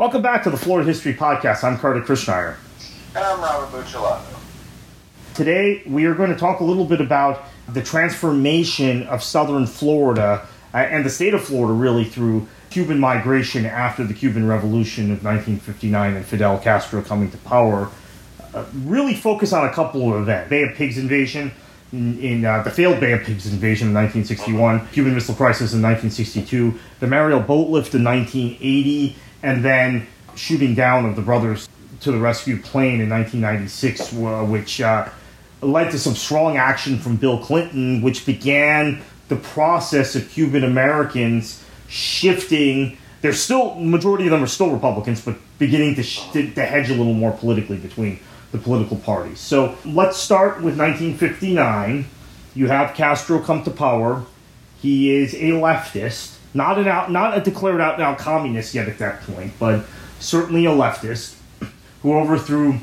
Welcome 0.00 0.22
back 0.22 0.44
to 0.44 0.50
the 0.50 0.56
Florida 0.56 0.88
History 0.88 1.12
Podcast. 1.12 1.62
I'm 1.62 1.76
Carter 1.76 2.00
Kirschneider. 2.00 2.56
And 3.14 3.22
I'm 3.22 3.38
Robert 3.38 3.84
Buccellato. 3.84 4.34
Today, 5.34 5.82
we 5.84 6.06
are 6.06 6.14
going 6.14 6.30
to 6.30 6.38
talk 6.38 6.60
a 6.60 6.64
little 6.64 6.86
bit 6.86 7.02
about 7.02 7.42
the 7.68 7.82
transformation 7.82 9.02
of 9.08 9.22
southern 9.22 9.66
Florida 9.66 10.48
uh, 10.72 10.78
and 10.78 11.04
the 11.04 11.10
state 11.10 11.34
of 11.34 11.44
Florida 11.44 11.74
really 11.74 12.04
through 12.04 12.48
Cuban 12.70 12.98
migration 12.98 13.66
after 13.66 14.02
the 14.02 14.14
Cuban 14.14 14.48
Revolution 14.48 15.12
of 15.12 15.22
1959 15.22 16.16
and 16.16 16.24
Fidel 16.24 16.58
Castro 16.58 17.02
coming 17.02 17.30
to 17.30 17.36
power. 17.36 17.90
Uh, 18.54 18.64
really 18.84 19.14
focus 19.14 19.52
on 19.52 19.68
a 19.68 19.72
couple 19.74 20.14
of 20.14 20.22
events 20.22 20.48
Bay 20.48 20.62
of 20.62 20.74
Pigs 20.76 20.96
invasion, 20.96 21.52
in, 21.92 22.18
in 22.20 22.44
uh, 22.46 22.62
the 22.62 22.70
failed 22.70 23.00
Bay 23.00 23.12
of 23.12 23.20
Pigs 23.24 23.46
invasion 23.46 23.88
in 23.88 23.94
1961, 23.94 24.88
Cuban 24.92 25.12
Missile 25.12 25.34
Crisis 25.34 25.74
in 25.74 25.82
1962, 25.82 26.72
the 27.00 27.06
Mariel 27.06 27.40
boat 27.40 27.68
lift 27.68 27.94
in 27.94 28.02
1980, 28.02 29.14
and 29.42 29.64
then 29.64 30.06
shooting 30.34 30.74
down 30.74 31.04
of 31.04 31.16
the 31.16 31.22
brothers 31.22 31.68
to 32.00 32.12
the 32.12 32.18
rescue 32.18 32.60
plane 32.60 33.00
in 33.00 33.10
1996, 33.10 34.12
uh, 34.14 34.44
which 34.44 34.80
uh, 34.80 35.08
led 35.60 35.90
to 35.90 35.98
some 35.98 36.14
strong 36.14 36.56
action 36.56 36.98
from 36.98 37.16
Bill 37.16 37.38
Clinton, 37.38 38.00
which 38.02 38.24
began 38.24 39.02
the 39.28 39.36
process 39.36 40.16
of 40.16 40.28
Cuban 40.30 40.64
Americans 40.64 41.62
shifting. 41.88 42.96
They're 43.20 43.32
still 43.32 43.74
majority 43.74 44.24
of 44.24 44.30
them 44.30 44.42
are 44.42 44.48
still 44.48 44.70
Republicans, 44.70 45.20
but 45.20 45.36
beginning 45.58 45.94
to, 45.96 46.02
sh- 46.02 46.28
to, 46.32 46.50
to 46.52 46.64
hedge 46.64 46.90
a 46.90 46.94
little 46.94 47.12
more 47.12 47.32
politically 47.32 47.76
between 47.76 48.18
the 48.52 48.58
political 48.58 48.96
parties. 48.96 49.38
So 49.38 49.76
let's 49.84 50.16
start 50.16 50.56
with 50.56 50.78
1959. 50.78 52.06
You 52.54 52.66
have 52.68 52.96
Castro 52.96 53.38
come 53.40 53.62
to 53.64 53.70
power. 53.70 54.24
He 54.80 55.14
is 55.14 55.34
a 55.34 55.50
leftist, 55.50 56.36
not 56.54 56.78
an 56.78 56.88
out, 56.88 57.10
not 57.10 57.36
a 57.36 57.40
declared 57.40 57.80
out 57.80 58.00
out 58.00 58.18
communist 58.18 58.74
yet 58.74 58.88
at 58.88 58.98
that 58.98 59.22
point, 59.22 59.52
but 59.58 59.84
certainly 60.18 60.66
a 60.66 60.70
leftist 60.70 61.36
who 62.02 62.14
overthrew 62.14 62.78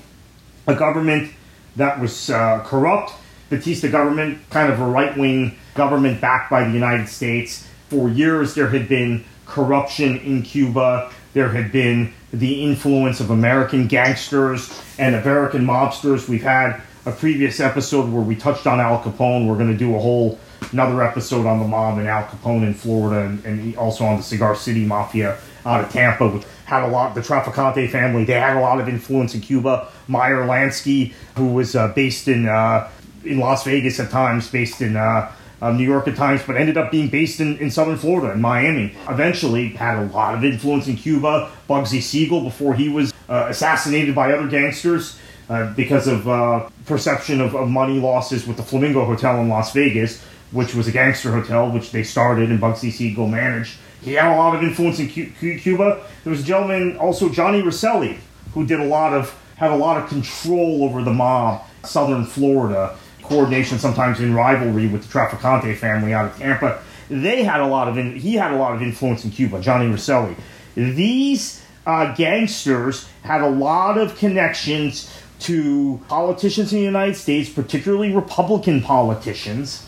a 0.68 0.76
government 0.76 1.32
that 1.76 2.00
was 2.00 2.30
uh, 2.30 2.64
corrupt. 2.66 3.14
Batista 3.50 3.88
government, 3.88 4.40
kind 4.50 4.72
of 4.72 4.80
a 4.82 4.86
right 4.86 5.18
wing 5.18 5.58
government 5.74 6.20
backed 6.20 6.50
by 6.50 6.66
the 6.66 6.72
United 6.72 7.08
States. 7.08 7.66
For 7.90 8.10
years, 8.10 8.56
there 8.56 8.68
had 8.68 8.90
been 8.90 9.24
corruption 9.46 10.18
in 10.18 10.42
Cuba. 10.42 11.12
There 11.34 11.50
had 11.50 11.72
been 11.72 12.14
the 12.34 12.64
influence 12.64 13.22
of 13.22 13.30
American 13.30 13.88
gangsters 13.88 14.82
and 15.00 15.16
American 15.16 15.66
mobsters. 15.66 16.28
We've 16.28 16.44
had 16.44 16.82
a 17.06 17.12
previous 17.12 17.62
episode 17.62 18.12
where 18.12 18.22
we 18.22 18.36
touched 18.36 18.68
on 18.68 18.82
Al 18.82 19.02
Capone. 19.02 19.48
We're 19.48 19.56
going 19.56 19.72
to 19.72 19.78
do 19.78 19.96
a 19.96 20.00
whole 20.00 20.38
another 20.72 21.02
episode 21.04 21.46
on 21.46 21.60
the 21.60 21.68
mob 21.68 21.98
and 21.98 22.08
Al 22.08 22.24
Capone 22.24 22.64
in 22.64 22.74
Florida, 22.74 23.26
and, 23.26 23.44
and 23.46 23.78
also 23.78 24.06
on 24.06 24.18
the 24.18 24.24
Cigar 24.24 24.56
City 24.56 24.86
Mafia 24.86 25.38
out 25.66 25.84
of 25.84 25.92
Tampa, 25.92 26.28
which 26.28 26.46
had 26.66 26.84
a 26.84 26.88
lot. 26.88 27.16
The 27.16 27.22
Trafficante 27.22 27.90
family 27.90 28.26
they 28.26 28.34
had 28.34 28.58
a 28.58 28.60
lot 28.60 28.80
of 28.80 28.88
influence 28.90 29.34
in 29.34 29.42
Cuba. 29.42 29.88
Meyer 30.08 30.46
Lansky, 30.46 31.14
who 31.36 31.48
was 31.54 31.76
uh, 31.76 31.90
based 31.90 32.28
in 32.28 32.48
uh, 32.48 32.90
in 33.24 33.40
Las 33.40 33.64
Vegas 33.64 34.00
at 34.00 34.10
times, 34.10 34.50
based 34.50 34.82
in 34.82 34.96
uh, 34.96 35.32
uh, 35.62 35.72
New 35.72 35.84
York 35.84 36.08
at 36.08 36.16
times, 36.16 36.42
but 36.46 36.56
ended 36.56 36.78
up 36.78 36.92
being 36.92 37.10
based 37.10 37.40
in, 37.40 37.58
in 37.58 37.72
southern 37.72 37.98
Florida, 37.98 38.34
in 38.34 38.42
Miami. 38.42 38.96
Eventually, 39.10 39.70
had 39.70 39.98
a 39.98 40.06
lot 40.14 40.36
of 40.36 40.44
influence 40.44 40.88
in 40.88 40.96
Cuba. 40.96 41.52
Bugsy 41.70 42.02
Siegel, 42.02 42.42
before 42.42 42.74
he 42.74 42.90
was 42.90 43.14
uh, 43.28 43.48
assassinated 43.50 44.16
by 44.16 44.32
other 44.32 44.48
gangsters 44.48 45.20
uh, 45.50 45.74
because 45.74 46.08
of 46.08 46.72
perception 46.86 47.42
of, 47.42 47.56
of 47.56 47.70
money 47.70 48.00
losses 48.00 48.48
with 48.48 48.56
the 48.56 48.64
Flamingo 48.64 49.04
Hotel 49.06 49.42
in 49.42 49.50
Las 49.50 49.74
Vegas, 49.74 50.24
which 50.52 50.74
was 50.74 50.88
a 50.88 50.92
gangster 50.92 51.32
hotel, 51.32 51.70
which 51.72 51.92
they 51.92 52.04
started 52.04 52.50
and 52.50 52.60
Bugsy 52.60 52.92
Siegel 52.92 53.28
managed. 53.28 53.78
He 54.02 54.14
had 54.14 54.34
a 54.34 54.38
lot 54.38 54.56
of 54.56 54.64
influence 54.64 55.00
in 55.00 55.10
Cuba. 55.10 56.04
There 56.24 56.32
was 56.32 56.42
a 56.42 56.46
gentleman, 56.46 56.98
also 56.98 57.30
Johnny 57.30 57.62
Rosselli, 57.62 58.18
who 58.54 58.66
did 58.66 58.80
a 58.80 58.86
lot 58.86 59.14
of 59.14 59.36
had 59.58 59.72
a 59.72 59.76
lot 59.76 60.02
of 60.02 60.08
control 60.08 60.84
over 60.84 61.02
the 61.02 61.12
mob, 61.12 61.64
southern 61.84 62.26
Florida, 62.26 62.96
coordination 63.24 63.80
sometimes 63.80 64.20
in 64.20 64.34
rivalry 64.36 64.88
with 64.88 65.02
the 65.02 65.08
Trafficante 65.08 65.76
family 65.76 66.14
out 66.14 66.26
of 66.26 66.38
Tampa. 66.38 66.82
They 67.10 67.44
had 67.44 67.60
a 67.60 67.68
lot 67.68 67.88
of 67.88 67.96
he 67.96 68.36
had 68.36 68.52
a 68.52 68.58
lot 68.58 68.76
of 68.76 68.82
influence 68.82 69.26
in 69.26 69.32
Cuba, 69.32 69.60
Johnny 69.60 69.88
Rosselli. 69.88 70.36
These 70.76 71.64
uh, 71.86 72.14
gangsters 72.14 73.08
had 73.24 73.42
a 73.42 73.50
lot 73.50 73.98
of 73.98 74.18
connections 74.18 75.12
to 75.40 76.00
politicians 76.08 76.74
in 76.74 76.80
the 76.80 76.86
United 76.86 77.16
States, 77.16 77.50
particularly 77.50 78.14
Republican 78.14 78.82
politicians. 78.82 79.87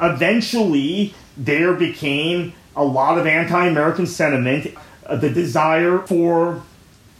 Eventually, 0.00 1.14
there 1.36 1.74
became 1.74 2.52
a 2.74 2.84
lot 2.84 3.18
of 3.18 3.26
anti 3.26 3.66
American 3.66 4.06
sentiment, 4.06 4.74
uh, 5.06 5.16
the 5.16 5.30
desire 5.30 5.98
for 6.00 6.62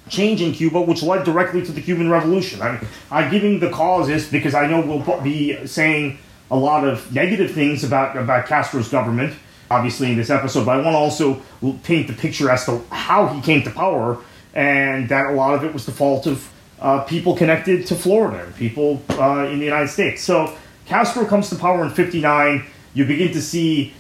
change 0.09 0.41
in 0.41 0.53
Cuba, 0.53 0.81
which 0.81 1.03
led 1.03 1.25
directly 1.25 1.65
to 1.65 1.73
the 1.73 1.81
Cuban 1.81 2.11
Revolution. 2.11 2.63
I'm, 2.63 2.87
I'm 3.11 3.31
giving 3.31 3.59
the 3.59 3.71
causes 3.71 4.29
because 4.29 4.55
I 4.55 4.67
know 4.67 4.81
we'll 4.81 5.21
be 5.21 5.67
saying 5.67 6.19
a 6.51 6.57
lot 6.57 6.87
of 6.87 7.13
negative 7.13 7.53
things 7.53 7.83
about, 7.83 8.17
about 8.17 8.47
Castro's 8.47 8.89
government, 8.89 9.35
obviously, 9.71 10.11
in 10.11 10.17
this 10.17 10.31
episode, 10.31 10.65
but 10.65 10.79
I 10.79 10.83
want 10.83 10.95
to 10.95 10.99
also 10.99 11.43
paint 11.83 12.07
the 12.07 12.13
picture 12.13 12.51
as 12.51 12.65
to 12.67 12.85
how 12.91 13.27
he 13.29 13.41
came 13.41 13.63
to 13.63 13.71
power, 13.71 14.19
and 14.55 15.09
that 15.09 15.27
a 15.27 15.33
lot 15.33 15.55
of 15.55 15.65
it 15.65 15.73
was 15.73 15.87
the 15.87 15.93
fault 15.93 16.27
of 16.27 16.53
uh, 16.81 17.03
people 17.05 17.35
connected 17.35 17.87
to 17.87 17.95
Florida 17.95 18.53
people 18.57 19.03
uh, 19.11 19.49
in 19.51 19.59
the 19.59 19.65
United 19.65 19.89
States. 19.89 20.23
So 20.23 20.57
Castro 20.87 21.25
comes 21.25 21.51
to 21.51 21.57
power 21.57 21.85
in 21.85 21.91
59. 21.91 22.65
You 22.95 23.05
begin 23.05 23.33
to 23.33 23.43
see 23.43 23.93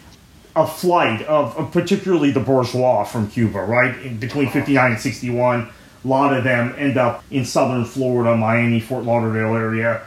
a 0.55 0.67
flight 0.67 1.23
of, 1.23 1.57
of, 1.59 1.71
particularly 1.71 2.31
the 2.31 2.41
bourgeois 2.41 3.05
from 3.05 3.29
Cuba, 3.29 3.61
right? 3.61 3.97
In 4.01 4.19
between 4.19 4.49
59 4.49 4.93
and 4.93 5.01
61, 5.01 5.69
a 6.05 6.09
lot 6.09 6.35
of 6.35 6.45
them 6.45 6.75
end 6.79 6.97
up 6.97 7.25
in 7.31 7.45
southern 7.45 7.85
Florida, 7.85 8.37
Miami, 8.37 8.81
Fort 8.81 9.05
Lauderdale 9.05 9.55
area. 9.55 10.03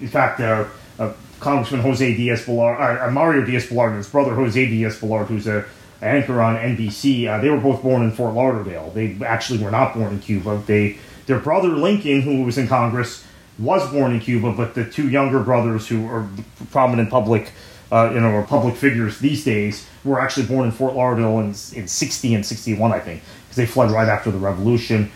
In 0.00 0.08
fact, 0.08 0.40
uh, 0.40 0.66
uh, 0.98 1.12
Congressman 1.38 1.80
Jose 1.80 2.14
Diaz-Balart, 2.14 2.78
uh, 2.78 3.06
uh, 3.06 3.10
Mario 3.10 3.44
Diaz-Balart 3.44 3.88
and 3.88 3.96
his 3.96 4.08
brother 4.08 4.34
Jose 4.34 4.66
Diaz-Balart, 4.66 5.26
who's 5.26 5.46
a 5.46 5.64
anchor 6.02 6.40
on 6.40 6.56
NBC, 6.56 7.28
uh, 7.28 7.40
they 7.40 7.50
were 7.50 7.58
both 7.60 7.82
born 7.82 8.02
in 8.02 8.10
Fort 8.10 8.34
Lauderdale. 8.34 8.90
They 8.90 9.16
actually 9.24 9.62
were 9.62 9.70
not 9.70 9.94
born 9.94 10.14
in 10.14 10.20
Cuba. 10.20 10.62
They, 10.66 10.98
their 11.26 11.38
brother 11.38 11.68
Lincoln, 11.68 12.22
who 12.22 12.42
was 12.42 12.58
in 12.58 12.68
Congress, 12.68 13.24
was 13.60 13.90
born 13.92 14.12
in 14.12 14.20
Cuba, 14.20 14.52
but 14.52 14.74
the 14.74 14.84
two 14.84 15.08
younger 15.08 15.40
brothers 15.40 15.88
who 15.88 16.06
are 16.08 16.28
prominent 16.70 17.10
public 17.10 17.52
uh, 17.92 18.10
you 18.14 18.20
know, 18.20 18.44
public 18.48 18.76
figures 18.76 19.18
these 19.18 19.44
days 19.44 19.86
were 20.04 20.20
actually 20.20 20.46
born 20.46 20.66
in 20.66 20.70
Fort 20.70 20.94
Lauderdale 20.94 21.40
in, 21.40 21.48
in 21.48 21.88
60 21.88 22.34
and 22.34 22.46
61, 22.46 22.92
I 22.92 23.00
think, 23.00 23.22
because 23.42 23.56
they 23.56 23.66
fled 23.66 23.90
right 23.90 24.08
after 24.08 24.30
the 24.30 24.38
revolution. 24.38 25.10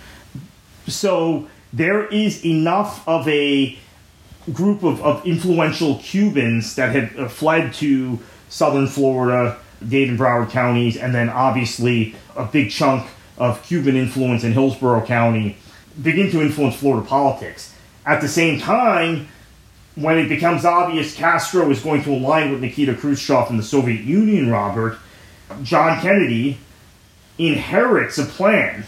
So 0.89 1.49
there 1.73 2.07
is 2.07 2.45
enough 2.45 3.07
of 3.07 3.27
a 3.29 3.79
group 4.53 4.83
of, 4.83 5.01
of 5.03 5.25
influential 5.25 5.99
Cubans 5.99 6.75
that 6.75 6.95
had 6.95 7.17
uh, 7.17 7.29
fled 7.29 7.73
to 7.75 8.19
southern 8.49 8.87
Florida, 8.87 9.59
Dade 9.87 10.11
and 10.11 10.19
Broward 10.19 10.51
counties, 10.51 10.97
and 10.97 11.15
then 11.15 11.29
obviously 11.29 12.15
a 12.37 12.45
big 12.45 12.71
chunk 12.71 13.09
of 13.39 13.63
Cuban 13.63 13.97
influence 13.97 14.45
in 14.45 14.53
Hillsborough 14.53 15.07
County 15.07 15.57
begin 16.03 16.31
to 16.31 16.43
influence 16.43 16.77
Florida 16.77 17.07
politics. 17.07 17.74
At 18.07 18.21
the 18.21 18.29
same 18.29 18.61
time, 18.61 19.29
when 19.95 20.19
it 20.19 20.29
becomes 20.29 20.65
obvious 20.65 21.15
Castro 21.15 21.71
is 21.71 21.81
going 21.81 22.03
to 22.05 22.13
align 22.13 22.51
with 22.51 22.61
Nikita 22.61 22.95
Khrushchev 22.95 23.49
and 23.49 23.59
the 23.59 23.63
Soviet 23.63 24.03
Union, 24.03 24.51
Robert, 24.51 24.99
John 25.63 26.01
Kennedy 26.01 26.59
inherits 27.39 28.19
a 28.19 28.25
plan 28.25 28.85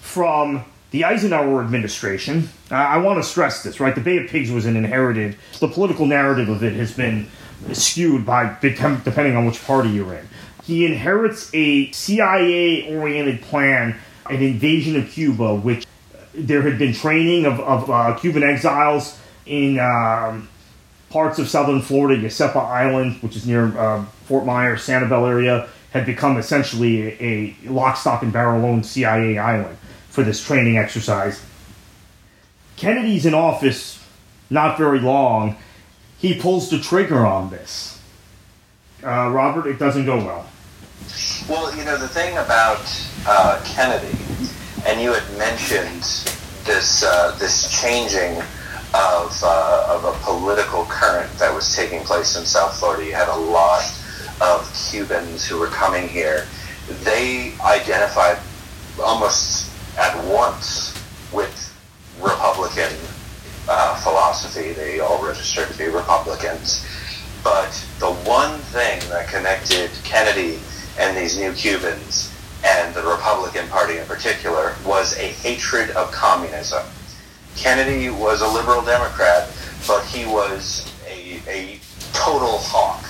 from 0.00 0.64
the 0.90 1.04
Eisenhower 1.04 1.62
administration. 1.62 2.48
I 2.70 2.98
want 2.98 3.22
to 3.22 3.28
stress 3.28 3.62
this, 3.62 3.80
right? 3.80 3.94
The 3.94 4.00
Bay 4.00 4.18
of 4.18 4.28
Pigs 4.28 4.50
was 4.50 4.66
an 4.66 4.76
inherited, 4.76 5.36
the 5.60 5.68
political 5.68 6.06
narrative 6.06 6.48
of 6.48 6.62
it 6.62 6.74
has 6.74 6.92
been 6.92 7.28
skewed 7.72 8.24
by 8.24 8.56
depending 8.60 9.36
on 9.36 9.44
which 9.44 9.62
party 9.64 9.90
you're 9.90 10.14
in. 10.14 10.28
He 10.64 10.86
inherits 10.86 11.50
a 11.54 11.90
CIA 11.92 12.96
oriented 12.96 13.42
plan, 13.42 13.98
an 14.30 14.42
invasion 14.42 14.96
of 14.96 15.08
Cuba, 15.10 15.54
which 15.56 15.86
there 16.46 16.62
had 16.62 16.78
been 16.78 16.92
training 16.92 17.46
of, 17.46 17.60
of 17.60 17.90
uh, 17.90 18.16
Cuban 18.18 18.42
exiles 18.42 19.18
in 19.46 19.78
um, 19.78 20.48
parts 21.10 21.38
of 21.38 21.48
southern 21.48 21.80
Florida, 21.80 22.20
Useppa 22.22 22.56
Island, 22.56 23.22
which 23.22 23.36
is 23.36 23.46
near 23.46 23.76
uh, 23.78 24.04
Fort 24.24 24.44
Myers, 24.44 24.86
Sanibel 24.86 25.28
area, 25.28 25.68
had 25.90 26.04
become 26.04 26.36
essentially 26.36 27.08
a, 27.20 27.56
a 27.64 27.70
lock, 27.70 27.96
stock, 27.96 28.22
and 28.22 28.32
barrel 28.32 28.64
owned 28.64 28.84
CIA 28.84 29.38
island 29.38 29.76
for 30.10 30.22
this 30.22 30.44
training 30.44 30.76
exercise. 30.76 31.42
Kennedy's 32.76 33.26
in 33.26 33.34
office 33.34 34.04
not 34.50 34.78
very 34.78 35.00
long. 35.00 35.56
He 36.18 36.38
pulls 36.38 36.70
the 36.70 36.78
trigger 36.78 37.26
on 37.26 37.50
this. 37.50 38.00
Uh, 39.02 39.30
Robert, 39.30 39.66
it 39.66 39.78
doesn't 39.78 40.04
go 40.04 40.16
well. 40.16 40.46
Well, 41.48 41.74
you 41.76 41.84
know, 41.84 41.96
the 41.96 42.08
thing 42.08 42.36
about 42.36 42.82
uh, 43.26 43.62
Kennedy, 43.64 44.16
and 44.86 45.00
you 45.00 45.12
had 45.12 45.38
mentioned 45.38 46.02
this, 46.64 47.02
uh, 47.02 47.36
this 47.38 47.70
changing 47.80 48.40
of, 48.94 49.42
uh, 49.42 49.86
of 49.88 50.04
a 50.04 50.12
political 50.24 50.84
current 50.86 51.30
that 51.38 51.54
was 51.54 51.74
taking 51.74 52.00
place 52.02 52.36
in 52.36 52.44
South 52.44 52.78
Florida. 52.78 53.04
You 53.04 53.12
had 53.12 53.28
a 53.28 53.36
lot 53.36 53.82
of 54.40 54.88
Cubans 54.90 55.46
who 55.46 55.58
were 55.58 55.68
coming 55.68 56.08
here. 56.08 56.46
They 57.02 57.54
identified 57.60 58.38
almost 59.02 59.70
at 59.98 60.16
once 60.24 60.94
with 61.32 61.54
Republican 62.20 62.92
uh, 63.68 64.00
philosophy. 64.00 64.72
They 64.72 65.00
all 65.00 65.24
registered 65.24 65.68
to 65.68 65.78
be 65.78 65.86
Republicans. 65.86 66.86
But 67.44 67.70
the 67.98 68.12
one 68.28 68.58
thing 68.58 69.00
that 69.10 69.28
connected 69.28 69.90
Kennedy 70.04 70.58
and 70.98 71.16
these 71.16 71.38
new 71.38 71.52
Cubans 71.52 72.32
and 72.78 72.94
the 72.94 73.02
Republican 73.02 73.66
Party 73.68 73.98
in 73.98 74.06
particular 74.06 74.74
was 74.86 75.16
a 75.18 75.26
hatred 75.26 75.90
of 75.90 76.12
communism. 76.12 76.84
Kennedy 77.56 78.08
was 78.08 78.40
a 78.40 78.48
liberal 78.48 78.82
Democrat, 78.82 79.50
but 79.86 80.04
he 80.04 80.24
was 80.26 80.92
a, 81.08 81.40
a 81.48 81.80
total 82.12 82.58
hawk 82.58 83.04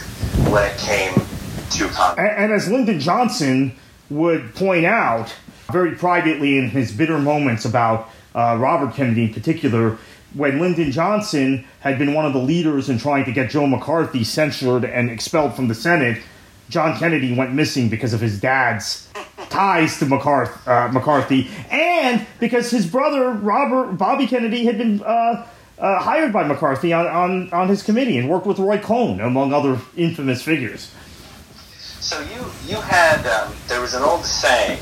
when 0.51 0.65
it 0.65 0.79
came 0.79 1.13
to 1.13 1.89
communism. 1.89 2.19
And, 2.19 2.45
and 2.45 2.53
as 2.53 2.71
Lyndon 2.71 2.99
Johnson 2.99 3.77
would 4.09 4.55
point 4.55 4.87
out 4.87 5.35
very 5.71 5.95
privately 5.95 6.57
in 6.57 6.71
his 6.71 6.91
bitter 6.91 7.19
moments 7.19 7.67
about 7.67 8.09
uh, 8.35 8.57
Robert 8.59 8.95
Kennedy 8.95 9.25
in 9.25 9.35
particular, 9.35 9.99
when 10.33 10.61
Lyndon 10.61 10.93
Johnson 10.93 11.67
had 11.81 11.99
been 11.99 12.15
one 12.15 12.25
of 12.25 12.33
the 12.33 12.39
leaders 12.39 12.89
in 12.89 12.99
trying 12.99 13.27
to 13.27 13.33
get 13.33 13.51
Joe 13.51 13.67
McCarthy 13.67 14.25
censured 14.25 14.85
and 14.85 15.11
expelled 15.11 15.55
from 15.55 15.69
the 15.69 15.75
Senate, 15.75 16.23
John 16.71 16.99
Kennedy 16.99 17.35
went 17.35 17.53
missing 17.53 17.89
because 17.89 18.13
of 18.13 18.21
his 18.21 18.41
dad's 18.41 19.09
ties 19.59 19.99
to 19.99 20.07
McCarthy, 20.07 20.71
uh, 20.71 20.87
McCarthy 20.93 21.51
and 21.69 22.25
because 22.39 22.71
his 22.71 22.87
brother 22.87 23.33
Robert 23.33 23.95
Bobby 23.95 24.29
Kennedy 24.29 24.65
had 24.65 24.79
been 24.79 25.03
uh, 25.03 25.45
uh, 25.79 25.99
hired 25.99 26.33
by 26.33 26.45
McCarthy 26.45 26.93
on, 26.93 27.09
on, 27.09 27.53
on 27.53 27.69
his 27.69 27.83
committee 27.83 28.19
and 28.19 28.29
worked 28.29 28.47
with 28.47 28.61
Roy 28.61 28.79
Cohn, 28.79 29.21
among 29.21 29.53
other 29.53 29.81
infamous 29.97 30.43
figures. 30.43 30.93
So 31.99 32.21
you 32.21 32.47
you 32.69 32.81
had 32.81 33.27
um, 33.27 33.53
there 33.67 33.81
was 33.81 33.95
an 33.95 34.05
old 34.05 34.25
saying 34.25 34.79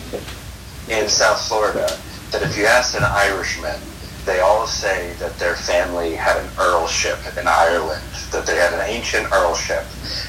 in 0.90 1.08
South 1.08 1.40
Florida 1.48 1.88
that 2.32 2.42
if 2.42 2.58
you 2.58 2.66
asked 2.66 2.94
an 2.96 3.02
Irishman, 3.02 3.80
they 4.26 4.40
all 4.40 4.66
say 4.66 5.12
that 5.20 5.38
their 5.38 5.54
family 5.54 6.14
had 6.14 6.36
an 6.36 6.48
earlship 6.56 7.38
in 7.40 7.46
Ireland, 7.46 8.02
that 8.32 8.44
they 8.44 8.56
had 8.56 8.74
an 8.74 8.80
ancient 8.80 9.26
earlship, 9.28 9.86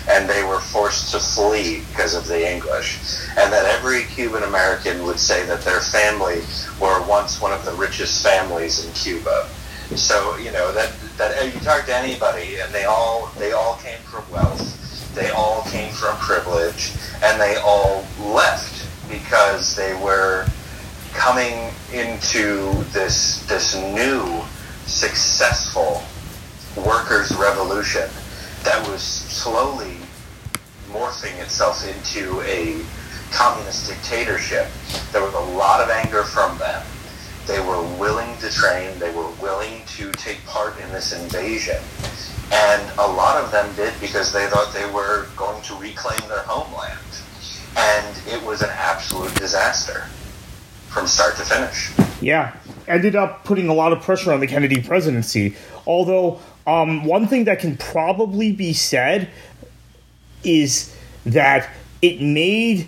and 0.07 0.29
they 0.29 0.43
were 0.43 0.59
forced 0.59 1.11
to 1.11 1.19
flee 1.19 1.81
because 1.89 2.13
of 2.13 2.27
the 2.27 2.49
English, 2.49 2.99
and 3.37 3.51
that 3.51 3.65
every 3.65 4.03
Cuban 4.03 4.43
American 4.43 5.03
would 5.03 5.19
say 5.19 5.45
that 5.47 5.61
their 5.61 5.81
family 5.81 6.41
were 6.79 7.03
once 7.07 7.41
one 7.41 7.51
of 7.51 7.65
the 7.65 7.73
richest 7.73 8.23
families 8.23 8.85
in 8.85 8.93
Cuba. 8.93 9.49
So 9.95 10.37
you 10.37 10.51
know 10.51 10.71
that 10.73 10.93
that 11.17 11.53
you 11.53 11.59
talk 11.61 11.85
to 11.85 11.95
anybody, 11.95 12.59
and 12.59 12.71
they 12.73 12.85
all 12.85 13.31
they 13.39 13.53
all 13.53 13.77
came 13.77 13.99
from 13.99 14.29
wealth, 14.31 15.15
they 15.15 15.31
all 15.31 15.63
came 15.63 15.91
from 15.91 16.15
privilege, 16.17 16.91
and 17.23 17.41
they 17.41 17.55
all 17.55 18.05
left 18.19 18.85
because 19.09 19.75
they 19.75 19.93
were 20.03 20.45
coming 21.17 21.73
into 21.91 22.71
this 22.93 23.43
this 23.47 23.75
new 23.75 24.39
successful 24.85 26.03
workers' 26.77 27.35
revolution 27.35 28.07
that 28.63 28.87
was 28.87 29.01
slowly 29.01 29.97
morphing 30.89 31.35
itself 31.41 31.83
into 31.87 32.39
a 32.41 32.79
communist 33.31 33.89
dictatorship. 33.89 34.67
There 35.11 35.23
was 35.23 35.33
a 35.33 35.57
lot 35.57 35.81
of 35.81 35.89
anger 35.89 36.23
from 36.23 36.55
them. 36.59 36.85
They 37.47 37.59
were 37.61 37.81
willing 37.97 38.37
to 38.37 38.51
train. 38.51 38.97
They 38.99 39.11
were 39.11 39.31
willing 39.41 39.81
to 39.97 40.11
take 40.11 40.45
part 40.45 40.79
in 40.79 40.89
this 40.91 41.13
invasion. 41.13 41.81
And 42.51 42.91
a 42.99 43.07
lot 43.07 43.43
of 43.43 43.51
them 43.51 43.73
did 43.75 43.93
because 43.99 44.31
they 44.31 44.45
thought 44.47 44.71
they 44.71 44.89
were 44.91 45.25
going 45.35 45.63
to 45.63 45.73
reclaim 45.75 46.19
their 46.29 46.43
homeland. 46.43 46.99
And 47.75 48.21
it 48.27 48.41
was 48.45 48.61
an 48.61 48.69
absolute 48.71 49.33
disaster 49.33 50.07
from 50.89 51.07
start 51.07 51.35
to 51.37 51.43
finish. 51.43 51.91
Yeah, 52.21 52.55
ended 52.87 53.15
up 53.15 53.43
putting 53.45 53.67
a 53.69 53.73
lot 53.73 53.91
of 53.93 54.01
pressure 54.01 54.33
on 54.33 54.39
the 54.39 54.47
Kennedy 54.47 54.81
presidency. 54.81 55.55
Although, 55.85 56.39
um, 56.65 57.05
one 57.05 57.27
thing 57.27 57.45
that 57.45 57.59
can 57.59 57.77
probably 57.77 58.51
be 58.51 58.73
said 58.73 59.29
is 60.43 60.95
that 61.25 61.69
it 62.01 62.21
made 62.21 62.87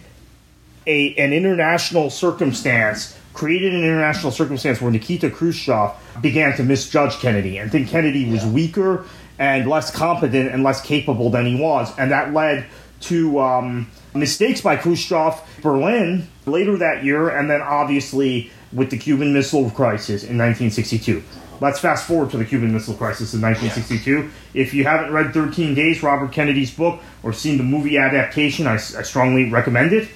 a 0.88 1.16
an 1.16 1.34
international 1.34 2.10
circumstance 2.10 3.16
created 3.34 3.74
an 3.74 3.84
international 3.84 4.32
circumstance 4.32 4.82
where 4.82 4.92
Nikita 4.92 5.30
Khrushchev 5.30 5.92
began 6.22 6.56
to 6.58 6.64
misjudge 6.64 7.20
Kennedy 7.20 7.58
and 7.58 7.72
think 7.72 7.88
Kennedy 7.90 8.30
was 8.30 8.44
Yeah. 8.44 8.50
weaker 8.52 9.06
and 9.38 9.70
less 9.70 9.92
competent 9.92 10.52
and 10.52 10.64
less 10.64 10.82
capable 10.82 11.30
than 11.30 11.46
he 11.46 11.56
was, 11.56 11.94
and 11.98 12.12
that 12.12 12.34
led 12.34 12.66
to 13.02 13.40
um, 13.40 13.88
mistakes 14.14 14.60
by 14.60 14.76
Khrushchev, 14.76 15.40
Berlin 15.62 16.28
later 16.50 16.78
that 16.78 17.04
year, 17.04 17.30
and 17.30 17.50
then 17.50 17.62
obviously 17.62 18.52
with 18.74 18.90
the 18.90 18.98
Cuban 18.98 19.34
Missile 19.34 19.70
Crisis 19.72 20.24
in 20.24 20.38
1962. 20.38 21.24
Let's 21.62 21.80
fast 21.80 22.08
forward 22.08 22.32
to 22.32 22.38
the 22.38 22.46
Cuban 22.46 22.74
Missile 22.74 22.94
Crisis 22.94 23.34
in 23.34 23.42
1962. 23.42 24.30
If 24.54 24.74
you 24.74 24.86
haven't 24.86 25.12
read 25.12 25.34
13 25.34 25.74
Days, 25.76 26.02
Robert 26.02 26.32
Kennedy's 26.32 26.74
book, 26.74 27.02
or 27.22 27.34
seen 27.34 27.58
the 27.58 27.64
movie 27.64 27.98
adaptation, 27.98 28.66
I, 28.66 28.76
I 28.76 28.78
strongly 28.78 29.50
recommend 29.50 29.94
it. 29.94 30.10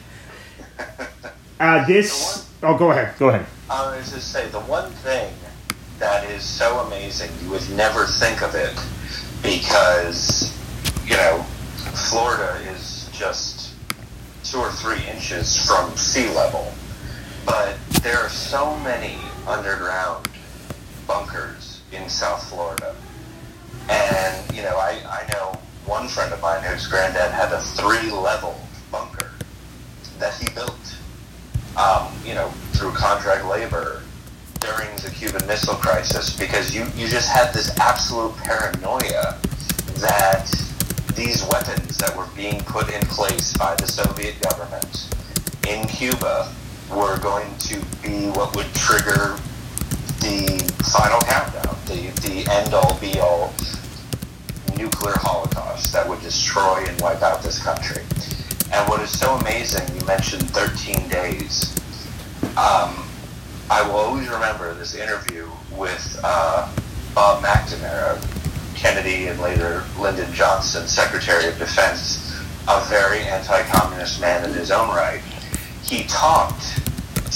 Uh, 1.59 1.85
this. 1.85 2.49
Oh, 2.61 2.77
go 2.77 2.91
ahead. 2.91 3.17
Go 3.17 3.29
ahead. 3.29 3.45
I 3.69 3.95
was 3.95 4.11
just 4.11 4.33
say 4.33 4.49
the 4.49 4.59
one 4.61 4.91
thing 4.91 5.33
that 5.99 6.29
is 6.29 6.43
so 6.43 6.79
amazing, 6.79 7.31
you 7.41 7.49
would 7.51 7.69
never 7.69 8.05
think 8.05 8.41
of 8.41 8.53
it 8.55 8.77
because 9.41 10.51
you 11.05 11.15
know 11.15 11.43
Florida 12.09 12.59
is 12.71 13.09
just 13.13 13.52
two 14.53 14.59
or 14.59 14.71
three 14.71 15.03
inches 15.07 15.65
from 15.65 15.97
sea 15.97 16.29
level, 16.35 16.71
but 17.43 17.75
there 18.03 18.19
are 18.19 18.29
so 18.29 18.77
many 18.81 19.17
underground 19.47 20.27
bunkers 21.07 21.81
in 21.91 22.07
South 22.07 22.47
Florida, 22.49 22.95
and 23.89 24.55
you 24.55 24.61
know 24.61 24.77
I, 24.77 25.01
I 25.09 25.27
know 25.33 25.59
one 25.87 26.07
friend 26.07 26.31
of 26.31 26.39
mine 26.39 26.61
whose 26.61 26.85
granddad 26.85 27.31
had 27.31 27.51
a 27.51 27.61
three-level 27.61 28.55
bunker 28.91 29.31
that 30.19 30.35
he 30.35 30.47
built 30.53 30.97
um, 31.75 32.13
you 32.23 32.35
know, 32.35 32.49
through 32.73 32.91
contract 32.91 33.45
labor 33.45 34.03
during 34.59 34.95
the 34.97 35.09
Cuban 35.09 35.45
Missile 35.47 35.73
Crisis 35.73 36.37
because 36.37 36.75
you, 36.75 36.85
you 36.95 37.07
just 37.07 37.27
had 37.27 37.51
this 37.53 37.75
absolute 37.79 38.35
paranoia 38.37 39.35
that 39.95 40.47
these 41.15 41.43
weapons 41.51 41.97
that 41.97 42.15
were 42.15 42.27
being 42.35 42.59
put 42.61 42.91
in 42.91 43.01
place 43.01 43.55
by 43.57 43.75
the 43.75 43.87
Soviet 43.87 44.39
government 44.41 45.09
in 45.67 45.87
Cuba 45.87 46.51
were 46.89 47.17
going 47.19 47.55
to 47.57 47.75
be 48.01 48.29
what 48.31 48.55
would 48.55 48.71
trigger 48.73 49.37
the 50.19 50.73
final 50.91 51.19
countdown, 51.21 51.75
the, 51.85 52.09
the 52.21 52.49
end-all, 52.51 52.97
be-all 52.99 53.53
nuclear 54.77 55.15
holocaust 55.17 55.93
that 55.93 56.07
would 56.07 56.21
destroy 56.21 56.83
and 56.87 56.99
wipe 57.01 57.21
out 57.21 57.43
this 57.43 57.61
country. 57.63 58.01
And 58.71 58.89
what 58.89 59.01
is 59.01 59.17
so 59.17 59.35
amazing, 59.35 59.95
you 59.95 60.05
mentioned 60.05 60.49
13 60.49 61.07
days. 61.09 61.75
Um, 62.57 63.05
I 63.69 63.83
will 63.85 63.97
always 63.97 64.27
remember 64.29 64.73
this 64.73 64.95
interview 64.95 65.47
with 65.77 66.19
uh, 66.23 66.73
Bob 67.13 67.43
McNamara, 67.43 68.19
Kennedy 68.83 69.27
and 69.27 69.39
later 69.39 69.81
Lyndon 69.97 70.33
Johnson, 70.33 70.85
Secretary 70.89 71.47
of 71.47 71.57
Defense, 71.57 72.37
a 72.67 72.83
very 72.89 73.19
anti-communist 73.19 74.19
man 74.19 74.43
in 74.43 74.53
his 74.53 74.71
own 74.71 74.89
right. 74.89 75.21
He 75.83 76.03
talked 76.03 76.83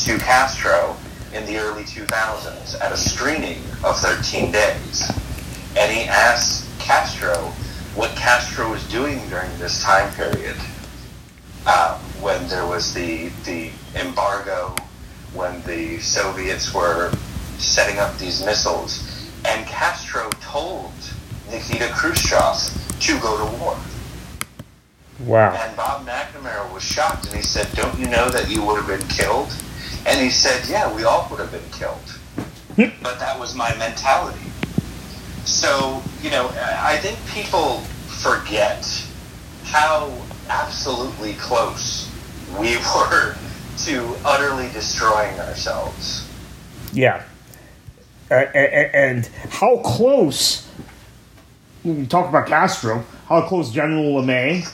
to 0.04 0.18
Castro 0.18 0.98
in 1.34 1.46
the 1.46 1.58
early 1.58 1.84
2000s 1.84 2.82
at 2.82 2.92
a 2.92 2.98
screening 2.98 3.60
of 3.86 3.98
13 3.98 4.52
Days. 4.52 5.10
And 5.78 5.90
he 5.90 6.04
asked 6.04 6.68
Castro 6.80 7.34
what 7.96 8.12
Castro 8.18 8.70
was 8.70 8.86
doing 8.90 9.18
during 9.30 9.50
this 9.58 9.82
time 9.82 10.14
period 10.16 10.58
uh, 11.66 11.98
when 12.20 12.46
there 12.50 12.68
was 12.68 12.94
the 12.94 13.30
the 13.46 13.72
embargo, 13.96 14.76
when 15.34 15.62
the 15.62 15.98
Soviets 16.00 16.74
were 16.74 17.10
setting 17.58 18.00
up 18.00 18.18
these 18.18 18.44
missiles, 18.44 19.32
and 19.46 19.66
Castro 19.66 20.30
told 20.42 20.92
Nikita 21.50 21.90
Khrushchev 21.90 23.00
to 23.00 23.20
go 23.20 23.38
to 23.38 23.58
war. 23.58 23.78
Wow. 25.26 25.54
And 25.56 25.76
Bob 25.76 26.06
McNamara 26.06 26.72
was 26.74 26.84
shocked, 26.84 27.26
and 27.26 27.36
he 27.36 27.42
said, 27.42 27.68
"Don't 27.74 27.98
you 27.98 28.08
know 28.08 28.30
that 28.30 28.50
you 28.50 28.64
would 28.64 28.78
have 28.78 28.88
been 28.88 29.08
killed?" 29.08 29.52
And 30.06 30.20
he 30.20 30.30
said, 30.30 30.68
"Yeah, 30.68 30.94
we 30.94 31.04
all 31.04 31.28
would 31.32 31.40
have 31.40 31.52
been 31.52 31.70
killed, 31.72 32.18
but 33.02 33.20
that 33.20 33.40
was 33.40 33.56
my 33.56 33.76
mentality." 33.78 34.52
So 35.46 36.04
you 36.22 36.30
know, 36.30 36.50
I 36.60 36.98
think 36.98 37.18
people 37.34 37.82
forget 38.22 38.86
how 39.64 40.12
absolutely 40.50 41.34
close 41.34 42.10
we 42.60 42.78
were 42.96 43.36
to 43.86 44.16
utterly 44.26 44.70
destroying 44.72 45.40
ourselves. 45.40 46.28
Yeah. 46.94 47.24
Uh, 48.30 48.34
and 48.34 49.30
how 49.50 49.78
close, 49.78 50.68
when 51.84 52.00
we 52.00 52.08
talk 52.08 52.30
about 52.30 52.48
Castro, 52.48 53.04
how 53.28 53.42
close 53.48 53.72
General 53.72 54.22
LeMay 54.22 54.66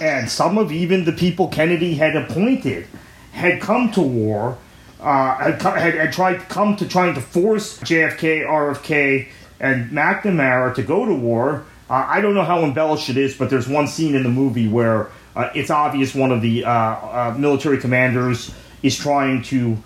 and 0.00 0.30
some 0.30 0.58
of 0.58 0.72
even 0.72 1.04
the 1.04 1.12
people 1.12 1.48
Kennedy 1.48 1.94
had 1.94 2.16
appointed 2.16 2.86
had 3.32 3.60
come 3.60 3.92
to 3.92 4.00
war 4.00 4.58
uh, 5.00 5.36
had, 5.36 5.62
had, 5.62 5.94
had 5.94 6.12
tried 6.12 6.40
come 6.48 6.76
to 6.76 6.86
trying 6.86 7.14
to 7.14 7.20
force 7.20 7.78
JFK, 7.80 8.46
RFK, 8.46 9.28
and 9.58 9.90
McNamara 9.90 10.74
to 10.74 10.82
go 10.82 11.06
to 11.06 11.14
war. 11.14 11.64
Uh, 11.88 12.06
I 12.06 12.20
don't 12.20 12.34
know 12.34 12.44
how 12.44 12.62
embellished 12.62 13.08
it 13.08 13.16
is, 13.16 13.34
but 13.34 13.50
there's 13.50 13.68
one 13.68 13.86
scene 13.86 14.14
in 14.14 14.22
the 14.22 14.28
movie 14.28 14.68
where 14.68 15.10
uh, 15.34 15.50
it's 15.54 15.70
obvious 15.70 16.14
one 16.14 16.32
of 16.32 16.42
the 16.42 16.64
uh, 16.64 16.70
uh, 16.70 17.34
military 17.38 17.78
commanders 17.78 18.54
is 18.82 18.96
trying 18.96 19.42
to 19.44 19.76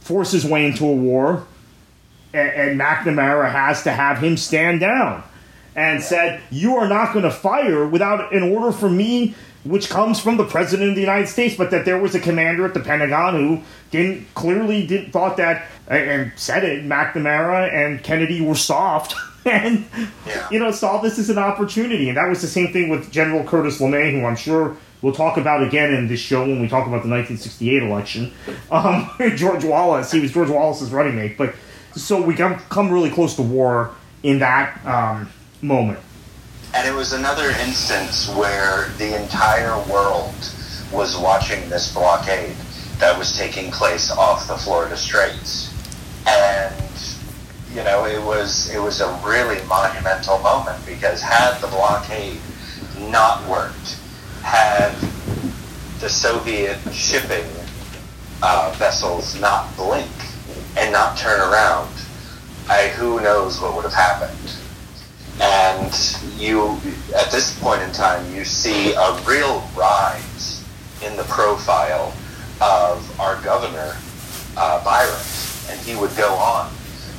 force 0.00 0.32
his 0.32 0.44
way 0.44 0.66
into 0.66 0.86
a 0.86 0.92
war, 0.92 1.46
and, 2.32 2.50
and 2.50 2.80
McNamara 2.80 3.50
has 3.50 3.82
to 3.84 3.92
have 3.92 4.18
him 4.18 4.36
stand 4.36 4.80
down 4.80 5.22
and 5.76 6.02
said, 6.02 6.40
"You 6.50 6.76
are 6.76 6.88
not 6.88 7.12
going 7.12 7.24
to 7.24 7.30
fire 7.30 7.86
without 7.86 8.32
an 8.34 8.42
order 8.42 8.72
from 8.72 8.96
me." 8.96 9.34
Which 9.64 9.88
comes 9.88 10.18
from 10.18 10.38
the 10.38 10.44
president 10.44 10.88
of 10.88 10.94
the 10.96 11.00
United 11.02 11.28
States, 11.28 11.54
but 11.54 11.70
that 11.70 11.84
there 11.84 11.96
was 11.96 12.16
a 12.16 12.18
commander 12.18 12.64
at 12.66 12.74
the 12.74 12.80
Pentagon 12.80 13.34
who 13.36 13.62
didn't 13.92 14.26
clearly 14.34 14.84
didn't 14.84 15.12
thought 15.12 15.36
that 15.36 15.66
and 15.86 16.32
said 16.34 16.64
it. 16.64 16.84
McNamara 16.84 17.72
and 17.72 18.02
Kennedy 18.02 18.40
were 18.40 18.56
soft, 18.56 19.14
and 19.44 19.84
Yeah. 20.26 20.48
you 20.50 20.58
know 20.58 20.72
saw 20.72 21.00
this 21.00 21.16
as 21.16 21.30
an 21.30 21.38
opportunity, 21.38 22.08
and 22.08 22.18
that 22.18 22.28
was 22.28 22.40
the 22.42 22.48
same 22.48 22.72
thing 22.72 22.88
with 22.88 23.12
General 23.12 23.44
Curtis 23.44 23.78
LeMay, 23.80 24.10
who 24.10 24.26
I'm 24.26 24.34
sure 24.34 24.76
we'll 25.00 25.12
talk 25.14 25.36
about 25.36 25.62
again 25.62 25.94
in 25.94 26.08
this 26.08 26.18
show 26.18 26.40
when 26.40 26.60
we 26.60 26.66
talk 26.66 26.88
about 26.88 27.04
the 27.04 27.08
1968 27.10 27.84
election. 27.84 28.32
Um, 28.72 29.08
George 29.36 29.62
Wallace, 29.64 30.10
he 30.10 30.18
was 30.18 30.32
George 30.32 30.48
Wallace's 30.50 30.90
running 30.90 31.14
mate, 31.14 31.38
but 31.38 31.54
so 31.94 32.20
we 32.20 32.34
come 32.34 32.56
come 32.68 32.90
really 32.90 33.10
close 33.10 33.36
to 33.36 33.42
war 33.42 33.92
in 34.24 34.40
that 34.40 34.84
um, 34.84 35.28
moment. 35.62 36.00
And 36.74 36.88
it 36.88 36.92
was 36.92 37.12
another 37.12 37.50
instance 37.50 38.28
where 38.30 38.88
the 38.98 39.20
entire 39.20 39.76
world 39.90 40.34
was 40.92 41.16
watching 41.16 41.68
this 41.68 41.92
blockade 41.94 42.56
that 42.98 43.16
was 43.16 43.36
taking 43.36 43.70
place 43.70 44.10
off 44.10 44.48
the 44.48 44.56
Florida 44.56 44.96
Straits. 44.96 45.72
And 46.26 46.74
you 47.72 47.82
know, 47.84 48.06
it 48.06 48.20
was 48.22 48.70
it 48.74 48.78
was 48.78 49.00
a 49.00 49.20
really 49.24 49.64
monumental 49.66 50.38
moment 50.40 50.84
because 50.84 51.20
had 51.20 51.58
the 51.60 51.68
blockade 51.68 52.38
not 52.98 53.46
worked, 53.48 53.98
had 54.42 54.94
the 56.00 56.08
Soviet 56.08 56.78
shipping 56.92 57.46
uh, 58.42 58.74
vessels 58.76 59.40
not 59.40 59.74
blink 59.76 60.10
and 60.76 60.92
not 60.92 61.16
turn 61.16 61.40
around, 61.40 61.90
I, 62.68 62.88
who 62.88 63.20
knows 63.20 63.60
what 63.60 63.74
would 63.74 63.84
have 63.84 63.94
happened 63.94 64.41
and 65.72 66.40
you 66.40 66.78
at 67.16 67.30
this 67.30 67.58
point 67.60 67.82
in 67.82 67.92
time 67.92 68.34
you 68.34 68.44
see 68.44 68.92
a 68.94 69.22
real 69.26 69.62
rise 69.76 70.64
in 71.04 71.16
the 71.16 71.24
profile 71.24 72.12
of 72.60 73.20
our 73.20 73.40
governor 73.42 73.96
uh, 74.56 74.84
Byron, 74.84 75.20
and 75.68 75.80
he 75.80 75.96
would 75.96 76.14
go 76.16 76.28
on 76.34 76.70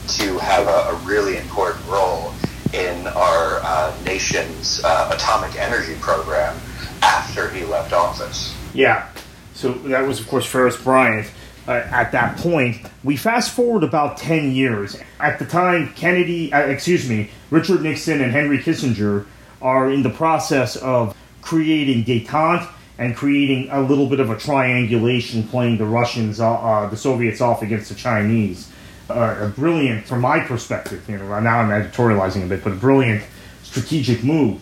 to 0.08 0.38
have 0.38 0.68
a, 0.68 0.96
a 0.96 0.96
really 1.06 1.38
important 1.38 1.86
role 1.88 2.34
in 2.74 3.08
our 3.08 3.60
uh, 3.64 3.96
nation's 4.06 4.82
uh, 4.84 5.12
atomic 5.14 5.60
energy 5.60 5.96
program 6.00 6.56
after 7.02 7.50
he 7.50 7.64
left 7.66 7.94
office. 7.94 8.56
Yeah. 8.74 9.08
So 9.54 9.74
that 9.74 10.08
was, 10.08 10.20
of 10.20 10.28
course, 10.28 10.46
Farris 10.46 10.78
Bryant. 10.82 11.30
Uh, 11.68 11.72
at 11.72 12.12
that 12.12 12.38
point, 12.38 12.78
we 13.04 13.16
fast 13.16 13.52
forward 13.52 13.84
about 13.84 14.18
10 14.18 14.52
years. 14.52 14.98
At 15.20 15.40
the 15.40 15.46
time, 15.46 15.94
Kennedy, 15.94 16.52
uh, 16.52 16.60
excuse 16.60 17.08
me, 17.10 17.30
Richard 17.52 17.82
Nixon 17.82 18.22
and 18.22 18.32
Henry 18.32 18.60
Kissinger 18.60 19.26
are 19.62 19.90
in 19.90 20.04
the 20.04 20.10
process 20.10 20.76
of 20.76 21.16
creating 21.42 22.04
detente 22.04 22.70
and 22.98 23.16
creating 23.16 23.70
a 23.72 23.82
little 23.82 24.08
bit 24.08 24.20
of 24.20 24.30
a 24.30 24.38
triangulation, 24.38 25.48
playing 25.48 25.78
the 25.78 25.86
Russians, 25.86 26.40
uh, 26.40 26.54
uh, 26.54 26.90
the 26.90 26.98
Soviets 26.98 27.42
off 27.42 27.62
against 27.62 27.90
the 27.90 27.96
Chinese. 27.96 28.70
Uh, 29.10 29.38
a 29.42 29.48
brilliant, 29.48 30.06
from 30.06 30.22
my 30.22 30.40
perspective, 30.40 31.04
you 31.10 31.18
know, 31.18 31.40
now 31.40 31.60
I'm 31.60 31.70
editorializing 31.70 32.44
a 32.46 32.48
bit, 32.48 32.64
but 32.64 32.74
a 32.74 32.76
brilliant 32.76 33.24
strategic 33.64 34.24
move. 34.24 34.62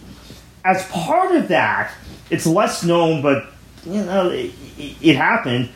As 0.63 0.87
part 0.87 1.35
of 1.35 1.47
that, 1.49 1.91
it's 2.29 2.45
less 2.45 2.83
known, 2.83 3.21
but 3.21 3.45
you 3.85 4.03
know, 4.03 4.29
it, 4.29 4.51
it, 4.77 4.95
it 5.01 5.15
happened. 5.15 5.69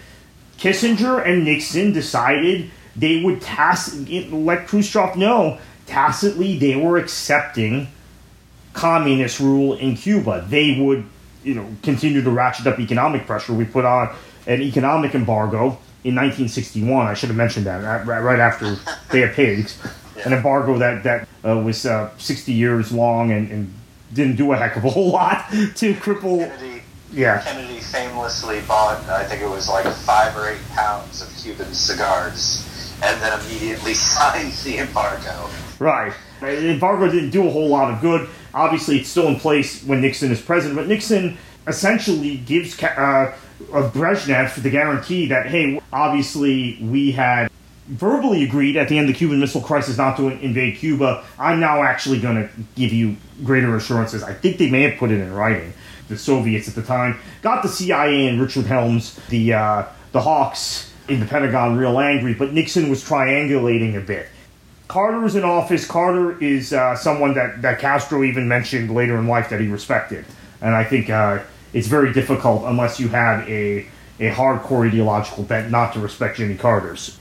Kissinger 0.59 1.25
and 1.25 1.43
Nixon 1.45 1.91
decided 1.93 2.71
they 2.95 3.21
would 3.23 3.41
tac- 3.41 3.77
let 4.31 4.67
Khrushchev 4.67 5.15
know 5.17 5.57
tacitly 5.85 6.57
they 6.57 6.75
were 6.75 6.97
accepting 6.97 7.87
communist 8.73 9.39
rule 9.39 9.73
in 9.73 9.95
Cuba. 9.95 10.45
They 10.49 10.79
would, 10.79 11.05
you 11.43 11.55
know, 11.55 11.67
continue 11.83 12.21
to 12.21 12.29
ratchet 12.29 12.67
up 12.67 12.79
economic 12.79 13.25
pressure. 13.25 13.53
We 13.53 13.65
put 13.65 13.85
on 13.85 14.13
an 14.47 14.61
economic 14.61 15.15
embargo 15.15 15.77
in 16.03 16.15
1961. 16.15 17.07
I 17.07 17.13
should 17.13 17.29
have 17.29 17.37
mentioned 17.37 17.65
that 17.65 18.05
right- 18.05 18.39
after 18.39 18.77
Bay 19.11 19.23
of 19.23 19.33
Pigs, 19.33 19.77
an 20.25 20.33
embargo 20.33 20.77
that 20.77 21.03
that 21.03 21.27
uh, 21.45 21.57
was 21.57 21.85
uh, 21.85 22.09
60 22.17 22.51
years 22.53 22.91
long 22.91 23.31
and, 23.31 23.49
and 23.51 23.73
didn't 24.13 24.35
do 24.35 24.51
a 24.53 24.57
heck 24.57 24.75
of 24.77 24.85
a 24.85 24.89
whole 24.89 25.11
lot 25.11 25.49
to 25.51 25.93
cripple. 25.95 26.51
Kennedy, 27.15 27.21
Yeah, 27.21 27.41
Kennedy 27.41 27.79
famously 27.79 28.61
bought, 28.61 29.03
I 29.09 29.23
think 29.23 29.41
it 29.41 29.49
was 29.49 29.69
like 29.69 29.85
five 29.85 30.35
or 30.35 30.49
eight 30.49 30.67
pounds 30.69 31.21
of 31.21 31.33
Cuban 31.37 31.73
cigars, 31.73 32.67
and 33.01 33.21
then 33.21 33.39
immediately 33.39 33.93
signed 33.93 34.51
the 34.63 34.79
embargo. 34.79 35.49
Right. 35.79 36.13
The 36.41 36.71
embargo 36.71 37.09
didn't 37.09 37.29
do 37.31 37.47
a 37.47 37.51
whole 37.51 37.69
lot 37.69 37.93
of 37.93 38.01
good. 38.01 38.29
Obviously, 38.53 38.99
it's 38.99 39.09
still 39.09 39.27
in 39.27 39.39
place 39.39 39.83
when 39.83 40.01
Nixon 40.01 40.31
is 40.31 40.41
president, 40.41 40.77
but 40.77 40.87
Nixon 40.87 41.37
essentially 41.67 42.37
gives 42.37 42.81
uh, 42.83 42.87
uh, 42.87 43.35
Brezhnev 43.91 44.61
the 44.61 44.69
guarantee 44.69 45.27
that, 45.27 45.47
hey, 45.47 45.81
obviously 45.91 46.77
we 46.81 47.11
had 47.11 47.49
verbally 47.87 48.43
agreed 48.43 48.75
at 48.77 48.89
the 48.89 48.97
end 48.97 49.07
of 49.09 49.13
the 49.13 49.17
Cuban 49.17 49.39
Missile 49.39 49.61
Crisis 49.61 49.97
not 49.97 50.17
to 50.17 50.29
invade 50.29 50.77
Cuba. 50.77 51.23
I'm 51.39 51.59
now 51.59 51.83
actually 51.83 52.19
going 52.19 52.35
to 52.35 52.49
give 52.75 52.91
you 52.91 53.15
greater 53.43 53.75
assurances. 53.75 54.23
I 54.23 54.33
think 54.33 54.57
they 54.57 54.69
may 54.69 54.81
have 54.83 54.99
put 54.99 55.11
it 55.11 55.19
in 55.19 55.33
writing. 55.33 55.73
The 56.07 56.17
Soviets 56.17 56.67
at 56.67 56.75
the 56.75 56.83
time 56.83 57.19
got 57.41 57.63
the 57.63 57.69
CIA 57.69 58.27
and 58.27 58.39
Richard 58.39 58.65
Helms, 58.65 59.19
the 59.29 59.53
uh, 59.53 59.85
the 60.11 60.21
Hawks 60.21 60.93
in 61.07 61.19
the 61.19 61.25
Pentagon, 61.25 61.77
real 61.77 61.99
angry. 61.99 62.33
But 62.33 62.53
Nixon 62.53 62.89
was 62.89 63.03
triangulating 63.03 63.95
a 63.95 64.01
bit. 64.01 64.27
Carter 64.87 65.25
is 65.25 65.35
in 65.35 65.43
office. 65.43 65.87
Carter 65.87 66.41
is 66.41 66.71
uh, 66.73 66.95
someone 66.95 67.33
that, 67.33 67.61
that 67.61 67.79
Castro 67.79 68.23
even 68.23 68.47
mentioned 68.47 68.93
later 68.93 69.17
in 69.17 69.27
life 69.27 69.49
that 69.49 69.59
he 69.59 69.67
respected. 69.67 70.25
And 70.61 70.75
I 70.75 70.83
think 70.83 71.09
uh, 71.09 71.39
it's 71.73 71.87
very 71.87 72.13
difficult 72.13 72.63
unless 72.65 72.99
you 72.99 73.07
have 73.09 73.47
a, 73.49 73.87
a 74.19 74.31
hardcore 74.31 74.87
ideological 74.87 75.43
bent 75.43 75.71
not 75.71 75.93
to 75.93 75.99
respect 75.99 76.37
Jimmy 76.37 76.55
Carter's. 76.55 77.19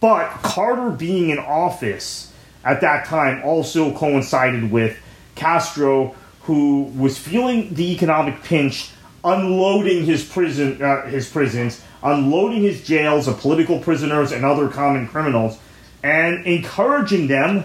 But 0.00 0.28
Carter 0.42 0.90
being 0.90 1.30
in 1.30 1.38
office 1.38 2.32
at 2.64 2.80
that 2.82 3.06
time 3.06 3.42
also 3.44 3.96
coincided 3.96 4.70
with 4.70 4.98
Castro, 5.34 6.14
who 6.46 6.84
was 6.96 7.18
feeling 7.18 7.74
the 7.74 7.92
economic 7.92 8.42
pinch, 8.42 8.90
unloading 9.24 10.04
his 10.04 10.24
prison, 10.24 10.80
uh, 10.80 11.06
his 11.06 11.28
prisons, 11.28 11.82
unloading 12.02 12.62
his 12.62 12.86
jails 12.86 13.26
of 13.26 13.38
political 13.40 13.80
prisoners 13.80 14.32
and 14.32 14.44
other 14.44 14.68
common 14.68 15.08
criminals, 15.08 15.58
and 16.02 16.46
encouraging 16.46 17.26
them 17.26 17.64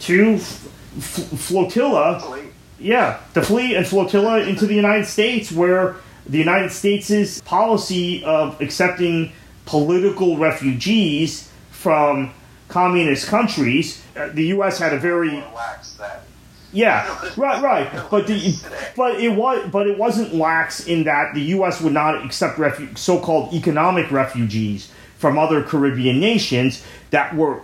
to 0.00 0.34
f- 0.34 0.66
f- 0.96 1.38
flotilla 1.38 2.42
yeah, 2.80 3.20
to 3.34 3.42
flee 3.42 3.74
and 3.74 3.86
flotilla 3.86 4.40
into 4.40 4.66
the 4.66 4.74
United 4.74 5.06
States, 5.06 5.50
where 5.50 5.96
the 6.26 6.38
United 6.38 6.70
States' 6.70 7.40
policy 7.42 8.22
of 8.24 8.60
accepting 8.60 9.32
political 9.66 10.38
refugees 10.38 11.50
from 11.70 12.32
communist 12.68 13.26
countries, 13.26 14.02
uh, 14.16 14.28
the 14.32 14.46
U.S. 14.46 14.78
had 14.78 14.92
a 14.92 14.98
very 14.98 15.30
lax 15.54 15.94
then. 15.94 16.18
Yeah, 16.72 17.30
right, 17.36 17.62
right. 17.62 18.04
But 18.10 18.26
the 18.26 18.54
but 18.96 19.20
it 19.20 19.30
was 19.30 19.68
but 19.70 19.86
it 19.86 19.98
wasn't 19.98 20.34
lax 20.34 20.86
in 20.86 21.04
that 21.04 21.34
the 21.34 21.40
U.S. 21.40 21.80
would 21.80 21.92
not 21.94 22.24
accept 22.24 22.58
refu- 22.58 22.96
so-called 22.96 23.54
economic 23.54 24.10
refugees 24.10 24.90
from 25.16 25.38
other 25.38 25.62
Caribbean 25.62 26.20
nations 26.20 26.84
that 27.10 27.34
were 27.34 27.62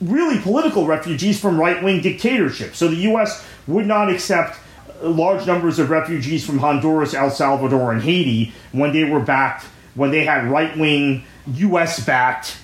really 0.00 0.40
political 0.40 0.86
refugees 0.86 1.40
from 1.40 1.58
right-wing 1.58 2.02
dictatorships. 2.02 2.78
So 2.78 2.88
the 2.88 2.96
U.S. 2.96 3.44
would 3.66 3.86
not 3.86 4.10
accept 4.10 4.58
uh, 5.02 5.08
large 5.08 5.46
numbers 5.46 5.78
of 5.78 5.90
refugees 5.90 6.46
from 6.46 6.58
Honduras, 6.58 7.14
El 7.14 7.30
Salvador, 7.30 7.92
and 7.92 8.02
Haiti 8.02 8.52
when 8.72 8.92
they 8.92 9.04
were 9.04 9.20
backed 9.20 9.66
when 9.94 10.10
they 10.10 10.24
had 10.24 10.48
right-wing 10.48 11.24
U.S.-backed 11.46 12.56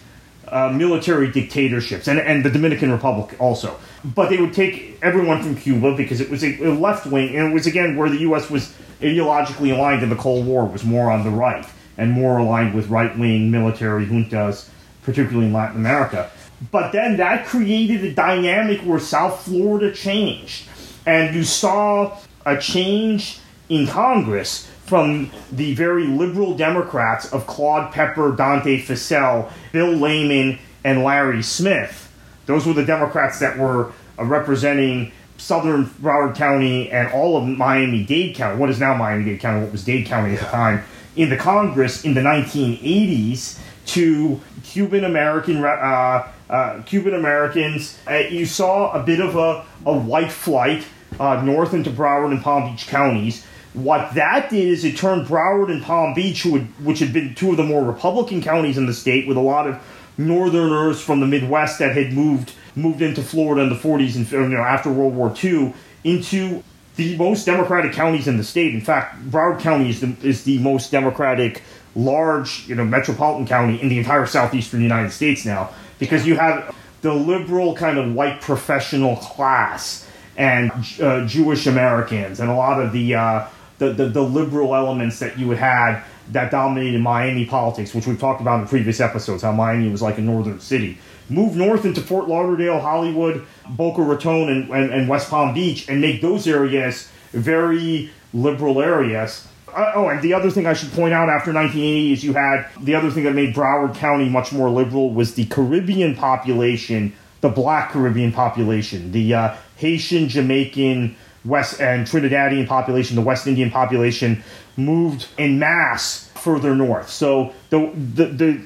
uh, 0.52 0.68
military 0.68 1.32
dictatorships, 1.32 2.06
and, 2.06 2.20
and 2.20 2.44
the 2.44 2.50
Dominican 2.50 2.92
Republic 2.92 3.34
also. 3.40 3.80
But 4.04 4.28
they 4.28 4.36
would 4.36 4.52
take 4.52 4.98
everyone 5.00 5.42
from 5.42 5.56
Cuba 5.56 5.96
because 5.96 6.20
it 6.20 6.28
was 6.30 6.44
a, 6.44 6.62
a 6.62 6.70
left 6.70 7.06
wing, 7.06 7.34
and 7.34 7.50
it 7.50 7.54
was 7.54 7.66
again 7.66 7.96
where 7.96 8.10
the 8.10 8.18
U.S. 8.18 8.50
was 8.50 8.76
ideologically 9.00 9.74
aligned 9.74 10.02
in 10.02 10.10
the 10.10 10.16
Cold 10.16 10.46
War, 10.46 10.66
was 10.66 10.84
more 10.84 11.10
on 11.10 11.24
the 11.24 11.30
right 11.30 11.66
and 11.96 12.12
more 12.12 12.38
aligned 12.38 12.74
with 12.74 12.88
right 12.88 13.18
wing 13.18 13.50
military 13.50 14.06
juntas, 14.06 14.68
particularly 15.02 15.46
in 15.46 15.52
Latin 15.52 15.76
America. 15.76 16.30
But 16.70 16.92
then 16.92 17.16
that 17.16 17.46
created 17.46 18.04
a 18.04 18.14
dynamic 18.14 18.80
where 18.80 19.00
South 19.00 19.42
Florida 19.42 19.92
changed, 19.92 20.68
and 21.06 21.34
you 21.34 21.44
saw 21.44 22.18
a 22.44 22.58
change 22.58 23.40
in 23.68 23.86
Congress 23.86 24.68
from 24.92 25.30
the 25.50 25.72
very 25.72 26.06
liberal 26.06 26.54
Democrats 26.54 27.32
of 27.32 27.46
Claude 27.46 27.90
Pepper, 27.94 28.36
Dante 28.36 28.78
Fascell, 28.78 29.50
Bill 29.72 29.92
Lehman, 29.92 30.58
and 30.84 31.02
Larry 31.02 31.42
Smith. 31.42 32.12
Those 32.44 32.66
were 32.66 32.74
the 32.74 32.84
Democrats 32.84 33.38
that 33.38 33.56
were 33.56 33.94
uh, 34.18 34.24
representing 34.24 35.10
southern 35.38 35.86
Broward 35.86 36.36
County 36.36 36.90
and 36.90 37.10
all 37.10 37.38
of 37.38 37.48
Miami 37.48 38.04
Dade 38.04 38.36
County, 38.36 38.60
what 38.60 38.68
is 38.68 38.78
now 38.78 38.94
Miami 38.94 39.24
Dade 39.24 39.40
County, 39.40 39.62
what 39.62 39.72
was 39.72 39.82
Dade 39.82 40.04
County 40.04 40.34
at 40.34 40.40
the 40.40 40.44
time, 40.44 40.84
in 41.16 41.30
the 41.30 41.38
Congress 41.38 42.04
in 42.04 42.12
the 42.12 42.20
1980s 42.20 43.58
to 43.86 44.42
Cuban 44.62 45.04
American 45.04 45.64
uh, 45.64 46.30
uh, 46.50 46.82
Cuban 46.84 47.14
Americans. 47.14 47.98
Uh, 48.06 48.16
you 48.16 48.44
saw 48.44 48.92
a 48.92 49.02
bit 49.02 49.20
of 49.20 49.36
a, 49.36 49.64
a 49.86 49.96
white 49.96 50.30
flight 50.30 50.84
uh, 51.20 51.42
north 51.42 51.74
into 51.74 51.90
Broward 51.90 52.32
and 52.32 52.42
Palm 52.42 52.70
Beach 52.70 52.86
counties. 52.86 53.44
What 53.74 54.14
that 54.14 54.50
did 54.50 54.68
is 54.68 54.84
it 54.84 54.96
turned 54.96 55.26
Broward 55.26 55.70
and 55.70 55.82
Palm 55.82 56.14
Beach, 56.14 56.44
which 56.44 56.98
had 56.98 57.12
been 57.12 57.34
two 57.34 57.52
of 57.52 57.56
the 57.56 57.62
more 57.62 57.82
Republican 57.82 58.42
counties 58.42 58.76
in 58.76 58.86
the 58.86 58.92
state, 58.92 59.26
with 59.26 59.36
a 59.36 59.40
lot 59.40 59.66
of 59.66 59.80
Northerners 60.18 61.00
from 61.00 61.20
the 61.20 61.26
Midwest 61.26 61.78
that 61.78 61.96
had 61.96 62.12
moved 62.12 62.52
moved 62.74 63.02
into 63.02 63.22
Florida 63.22 63.62
in 63.62 63.68
the 63.68 63.74
40s 63.74 64.16
and 64.16 64.30
you 64.30 64.56
know 64.56 64.62
after 64.62 64.90
World 64.90 65.14
War 65.14 65.34
II, 65.42 65.74
into 66.04 66.62
the 66.96 67.16
most 67.16 67.44
Democratic 67.44 67.92
counties 67.92 68.28
in 68.28 68.36
the 68.36 68.44
state. 68.44 68.74
In 68.74 68.80
fact, 68.80 69.18
Broward 69.30 69.60
County 69.60 69.90
is 69.90 70.00
the, 70.00 70.14
is 70.22 70.44
the 70.44 70.58
most 70.58 70.90
Democratic, 70.90 71.62
large, 71.94 72.66
you 72.68 72.74
know, 72.74 72.84
metropolitan 72.84 73.46
county 73.46 73.80
in 73.80 73.88
the 73.88 73.98
entire 73.98 74.26
southeastern 74.26 74.82
United 74.82 75.10
States 75.10 75.44
now, 75.44 75.70
because 75.98 76.26
you 76.26 76.36
have 76.36 76.74
the 77.00 77.12
liberal 77.12 77.74
kind 77.74 77.98
of 77.98 78.14
white 78.14 78.40
professional 78.40 79.16
class 79.16 80.08
and 80.36 80.70
uh, 81.00 81.26
Jewish 81.26 81.66
Americans 81.66 82.40
and 82.40 82.50
a 82.50 82.54
lot 82.54 82.80
of 82.80 82.92
the, 82.92 83.14
uh, 83.14 83.46
the, 83.78 83.92
the 83.92 84.06
the 84.06 84.22
liberal 84.22 84.74
elements 84.74 85.18
that 85.18 85.38
you 85.38 85.48
would 85.48 85.58
have 85.58 86.06
that 86.30 86.50
dominated 86.50 87.00
Miami 87.00 87.44
politics, 87.44 87.94
which 87.94 88.06
we've 88.06 88.20
talked 88.20 88.40
about 88.40 88.60
in 88.60 88.68
previous 88.68 89.00
episodes, 89.00 89.42
how 89.42 89.52
Miami 89.52 89.90
was 89.90 90.02
like 90.02 90.18
a 90.18 90.20
northern 90.20 90.60
city. 90.60 90.98
Move 91.28 91.56
north 91.56 91.84
into 91.84 92.00
Fort 92.00 92.28
Lauderdale, 92.28 92.78
Hollywood, 92.80 93.44
Boca 93.70 94.02
Raton, 94.02 94.48
and, 94.48 94.70
and, 94.70 94.92
and 94.92 95.08
West 95.08 95.30
Palm 95.30 95.54
Beach, 95.54 95.88
and 95.88 96.00
make 96.00 96.20
those 96.20 96.46
areas 96.46 97.10
very 97.32 98.10
liberal 98.32 98.80
areas. 98.80 99.46
Uh, 99.68 99.92
oh, 99.94 100.08
and 100.08 100.20
the 100.20 100.34
other 100.34 100.50
thing 100.50 100.66
I 100.66 100.74
should 100.74 100.92
point 100.92 101.14
out 101.14 101.28
after 101.28 101.52
1980 101.52 102.12
is 102.12 102.24
you 102.24 102.34
had 102.34 102.68
the 102.80 102.94
other 102.94 103.10
thing 103.10 103.24
that 103.24 103.34
made 103.34 103.54
Broward 103.54 103.94
County 103.94 104.28
much 104.28 104.52
more 104.52 104.68
liberal 104.68 105.12
was 105.12 105.34
the 105.34 105.46
Caribbean 105.46 106.14
population, 106.14 107.14
the 107.40 107.48
black 107.48 107.90
Caribbean 107.90 108.32
population, 108.32 109.12
the 109.12 109.34
uh, 109.34 109.56
Haitian, 109.82 110.28
Jamaican, 110.28 111.16
West 111.44 111.80
and 111.80 112.06
Trinidadian 112.06 112.68
population, 112.68 113.16
the 113.16 113.22
West 113.22 113.48
Indian 113.48 113.68
population 113.68 114.44
moved 114.76 115.26
in 115.36 115.58
mass 115.58 116.30
further 116.36 116.74
north. 116.74 117.10
So 117.10 117.52
the 117.70 117.90
the, 118.14 118.26
the 118.26 118.60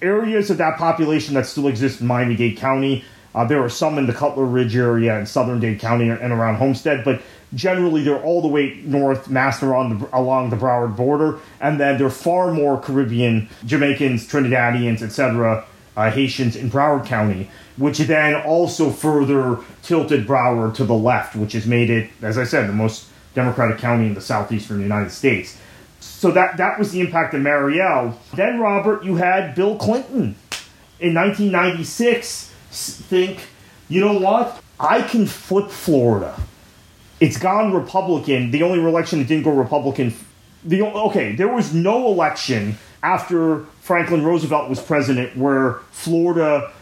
areas 0.00 0.48
of 0.48 0.58
that 0.58 0.78
population 0.78 1.34
that 1.34 1.46
still 1.46 1.66
exist 1.66 2.00
in 2.00 2.06
Miami 2.06 2.36
Dade 2.36 2.56
County, 2.56 3.04
uh, 3.34 3.44
there 3.44 3.62
are 3.62 3.68
some 3.68 3.98
in 3.98 4.06
the 4.06 4.12
Cutler 4.12 4.44
Ridge 4.44 4.76
area 4.76 5.18
and 5.18 5.28
southern 5.28 5.58
Dade 5.58 5.80
County 5.80 6.08
and 6.08 6.32
around 6.32 6.54
Homestead, 6.54 7.04
but 7.04 7.20
generally 7.52 8.02
they're 8.04 8.22
all 8.22 8.40
the 8.40 8.48
way 8.48 8.80
north, 8.84 9.28
massed 9.28 9.62
around 9.62 10.00
the, 10.00 10.16
along 10.16 10.50
the 10.50 10.56
Broward 10.56 10.96
border, 10.96 11.40
and 11.60 11.80
then 11.80 11.98
there 11.98 12.06
are 12.06 12.10
far 12.10 12.52
more 12.52 12.80
Caribbean, 12.80 13.48
Jamaicans, 13.66 14.28
Trinidadians, 14.28 15.02
etc., 15.02 15.64
uh, 15.96 16.10
Haitians 16.10 16.56
in 16.56 16.70
Broward 16.70 17.06
County, 17.06 17.50
which 17.76 17.98
then 17.98 18.34
also 18.34 18.90
further 18.90 19.58
tilted 19.82 20.26
Broward 20.26 20.74
to 20.76 20.84
the 20.84 20.94
left, 20.94 21.36
which 21.36 21.52
has 21.52 21.66
made 21.66 21.90
it, 21.90 22.10
as 22.22 22.38
I 22.38 22.44
said, 22.44 22.68
the 22.68 22.72
most 22.72 23.06
Democratic 23.34 23.78
county 23.78 24.06
in 24.06 24.14
the 24.14 24.20
southeastern 24.20 24.80
United 24.80 25.10
States. 25.10 25.56
So 26.00 26.30
that 26.32 26.56
that 26.56 26.78
was 26.78 26.92
the 26.92 27.00
impact 27.00 27.34
of 27.34 27.42
Mariel. 27.42 28.18
Then 28.34 28.60
Robert, 28.60 29.04
you 29.04 29.16
had 29.16 29.54
Bill 29.54 29.76
Clinton 29.76 30.36
in 30.98 31.14
1996 31.14 32.50
think, 32.70 33.48
you 33.88 34.00
know 34.00 34.18
what? 34.18 34.62
I 34.78 35.02
can 35.02 35.26
flip 35.26 35.70
Florida. 35.70 36.40
It's 37.18 37.38
gone 37.38 37.72
Republican. 37.72 38.50
The 38.50 38.62
only 38.62 38.78
election 38.78 39.18
that 39.18 39.28
didn't 39.28 39.44
go 39.44 39.50
Republican. 39.50 40.14
The 40.64 40.82
okay, 40.82 41.34
there 41.34 41.48
was 41.48 41.74
no 41.74 42.06
election 42.06 42.78
after 43.02 43.64
Franklin 43.80 44.24
Roosevelt 44.24 44.68
was 44.68 44.80
president 44.80 45.36
where 45.36 45.74
Florida 45.90 46.72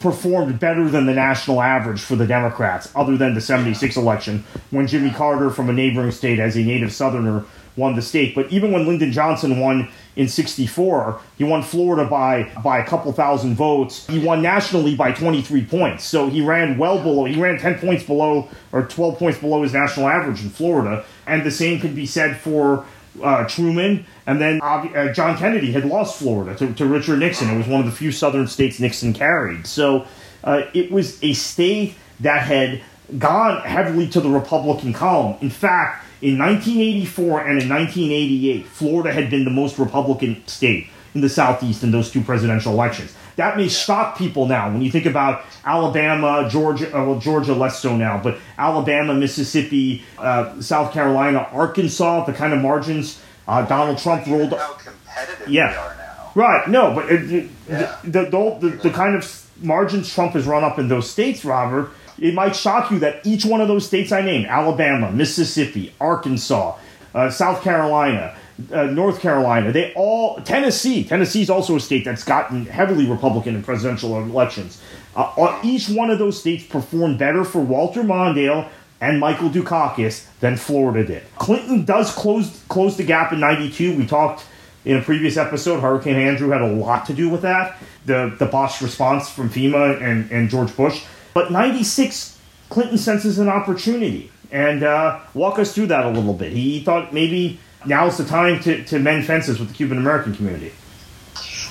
performed 0.00 0.60
better 0.60 0.88
than 0.88 1.06
the 1.06 1.14
national 1.14 1.62
average 1.62 2.00
for 2.00 2.14
the 2.14 2.26
Democrats, 2.26 2.92
other 2.94 3.16
than 3.16 3.34
the 3.34 3.40
76 3.40 3.96
election 3.96 4.44
when 4.70 4.86
Jimmy 4.86 5.10
Carter 5.10 5.50
from 5.50 5.70
a 5.70 5.72
neighboring 5.72 6.10
state 6.10 6.38
as 6.38 6.56
a 6.56 6.62
native 6.62 6.92
Southerner 6.92 7.44
won 7.78 7.94
the 7.94 8.02
state. 8.02 8.34
But 8.34 8.52
even 8.52 8.72
when 8.72 8.86
Lyndon 8.86 9.12
Johnson 9.12 9.60
won 9.60 9.88
in 10.16 10.28
64, 10.28 11.20
he 11.38 11.44
won 11.44 11.62
Florida 11.62 12.08
by, 12.08 12.50
by 12.62 12.78
a 12.78 12.84
couple 12.84 13.12
thousand 13.12 13.54
votes. 13.54 14.06
He 14.08 14.18
won 14.18 14.42
nationally 14.42 14.96
by 14.96 15.12
23 15.12 15.64
points. 15.64 16.04
So 16.04 16.28
he 16.28 16.42
ran 16.42 16.76
well 16.76 17.00
below, 17.00 17.24
he 17.24 17.40
ran 17.40 17.58
10 17.58 17.78
points 17.78 18.02
below 18.02 18.48
or 18.72 18.82
12 18.82 19.18
points 19.18 19.38
below 19.38 19.62
his 19.62 19.72
national 19.72 20.08
average 20.08 20.42
in 20.42 20.50
Florida. 20.50 21.04
And 21.26 21.44
the 21.44 21.50
same 21.50 21.80
could 21.80 21.94
be 21.94 22.06
said 22.06 22.36
for 22.36 22.84
uh, 23.22 23.48
Truman, 23.48 24.06
and 24.26 24.40
then 24.40 24.60
uh, 24.62 25.12
John 25.12 25.36
Kennedy 25.36 25.72
had 25.72 25.84
lost 25.84 26.18
Florida 26.18 26.56
to, 26.56 26.72
to, 26.74 26.86
Richard 26.86 27.18
Nixon. 27.18 27.50
It 27.50 27.56
was 27.56 27.66
one 27.66 27.80
of 27.80 27.86
the 27.86 27.92
few 27.92 28.12
southern 28.12 28.46
states 28.46 28.80
Nixon 28.80 29.12
carried. 29.12 29.66
So 29.66 30.06
uh, 30.44 30.62
it 30.74 30.90
was 30.90 31.22
a 31.22 31.32
state 31.32 31.94
that 32.20 32.42
had 32.42 32.82
gone 33.18 33.62
heavily 33.62 34.08
to 34.08 34.20
the 34.20 34.28
Republican 34.28 34.92
column. 34.92 35.36
In 35.40 35.50
fact, 35.50 36.04
in 36.20 36.38
1984 36.38 37.40
and 37.40 37.62
in 37.62 37.68
1988, 37.68 38.66
Florida 38.66 39.12
had 39.12 39.30
been 39.30 39.44
the 39.44 39.50
most 39.50 39.78
Republican 39.78 40.46
state 40.46 40.88
in 41.18 41.22
the 41.22 41.28
Southeast 41.28 41.82
in 41.82 41.90
those 41.90 42.10
two 42.10 42.22
presidential 42.22 42.72
elections. 42.72 43.14
That 43.36 43.56
may 43.56 43.68
shock 43.68 44.16
people 44.16 44.46
now 44.46 44.70
when 44.70 44.82
you 44.82 44.90
think 44.90 45.06
about 45.06 45.44
Alabama, 45.64 46.48
Georgia, 46.50 46.88
uh, 46.96 47.04
well, 47.04 47.18
Georgia 47.18 47.54
less 47.54 47.80
so 47.80 47.96
now, 47.96 48.20
but 48.22 48.38
Alabama, 48.56 49.14
Mississippi, 49.14 50.04
uh, 50.18 50.60
South 50.60 50.92
Carolina, 50.92 51.48
Arkansas, 51.52 52.24
the 52.24 52.32
kind 52.32 52.52
of 52.52 52.60
margins 52.60 53.20
uh, 53.46 53.64
Donald 53.66 53.98
Trump 53.98 54.26
rolled. 54.26 54.52
How 54.52 54.72
competitive 54.74 55.48
yeah. 55.48 55.94
Right, 56.34 56.68
no, 56.68 56.94
but 56.94 57.10
it, 57.10 57.50
yeah. 57.68 57.98
the, 58.04 58.24
the, 58.24 58.58
the, 58.60 58.76
the 58.88 58.90
kind 58.90 59.16
of 59.16 59.50
margins 59.60 60.12
Trump 60.12 60.32
has 60.32 60.46
run 60.46 60.62
up 60.62 60.78
in 60.78 60.88
those 60.88 61.10
states, 61.10 61.44
Robert, 61.44 61.90
it 62.18 62.34
might 62.34 62.54
shock 62.54 62.90
you 62.90 62.98
that 63.00 63.26
each 63.26 63.44
one 63.44 63.60
of 63.60 63.68
those 63.68 63.86
states 63.86 64.12
I 64.12 64.20
named 64.22 64.46
Alabama, 64.46 65.10
Mississippi, 65.10 65.94
Arkansas, 66.00 66.76
uh, 67.14 67.30
South 67.30 67.62
Carolina, 67.62 68.36
uh, 68.72 68.84
North 68.84 69.20
Carolina, 69.20 69.72
they 69.72 69.92
all 69.94 70.40
Tennessee. 70.42 71.04
Tennessee 71.04 71.42
is 71.42 71.50
also 71.50 71.76
a 71.76 71.80
state 71.80 72.04
that's 72.04 72.24
gotten 72.24 72.66
heavily 72.66 73.06
Republican 73.06 73.54
in 73.54 73.62
presidential 73.62 74.20
elections. 74.20 74.82
Uh, 75.14 75.60
each 75.62 75.88
one 75.88 76.10
of 76.10 76.18
those 76.18 76.38
states 76.38 76.64
performed 76.64 77.18
better 77.18 77.44
for 77.44 77.60
Walter 77.60 78.02
Mondale 78.02 78.68
and 79.00 79.20
Michael 79.20 79.48
Dukakis 79.48 80.26
than 80.40 80.56
Florida 80.56 81.06
did. 81.06 81.22
Clinton 81.36 81.84
does 81.84 82.12
close 82.14 82.64
close 82.68 82.96
the 82.96 83.04
gap 83.04 83.32
in 83.32 83.40
'92. 83.40 83.96
We 83.96 84.06
talked 84.06 84.44
in 84.84 84.96
a 84.96 85.02
previous 85.02 85.36
episode. 85.36 85.80
Hurricane 85.80 86.16
Andrew 86.16 86.50
had 86.50 86.62
a 86.62 86.72
lot 86.72 87.06
to 87.06 87.14
do 87.14 87.28
with 87.28 87.42
that. 87.42 87.76
The 88.06 88.34
the 88.38 88.46
botched 88.46 88.80
response 88.80 89.28
from 89.28 89.50
FEMA 89.50 90.02
and, 90.02 90.30
and 90.30 90.50
George 90.50 90.76
Bush. 90.76 91.04
But 91.32 91.52
'96, 91.52 92.38
Clinton 92.70 92.98
senses 92.98 93.38
an 93.38 93.48
opportunity 93.48 94.32
and 94.50 94.82
uh, 94.82 95.20
walk 95.34 95.58
us 95.58 95.74
through 95.74 95.86
that 95.88 96.04
a 96.04 96.10
little 96.10 96.34
bit. 96.34 96.52
He 96.52 96.80
thought 96.80 97.12
maybe 97.12 97.60
now's 97.86 98.18
the 98.18 98.24
time 98.24 98.60
to, 98.60 98.84
to 98.84 98.98
mend 98.98 99.26
fences 99.26 99.58
with 99.58 99.68
the 99.68 99.74
Cuban 99.74 99.98
American 99.98 100.34
community. 100.34 100.72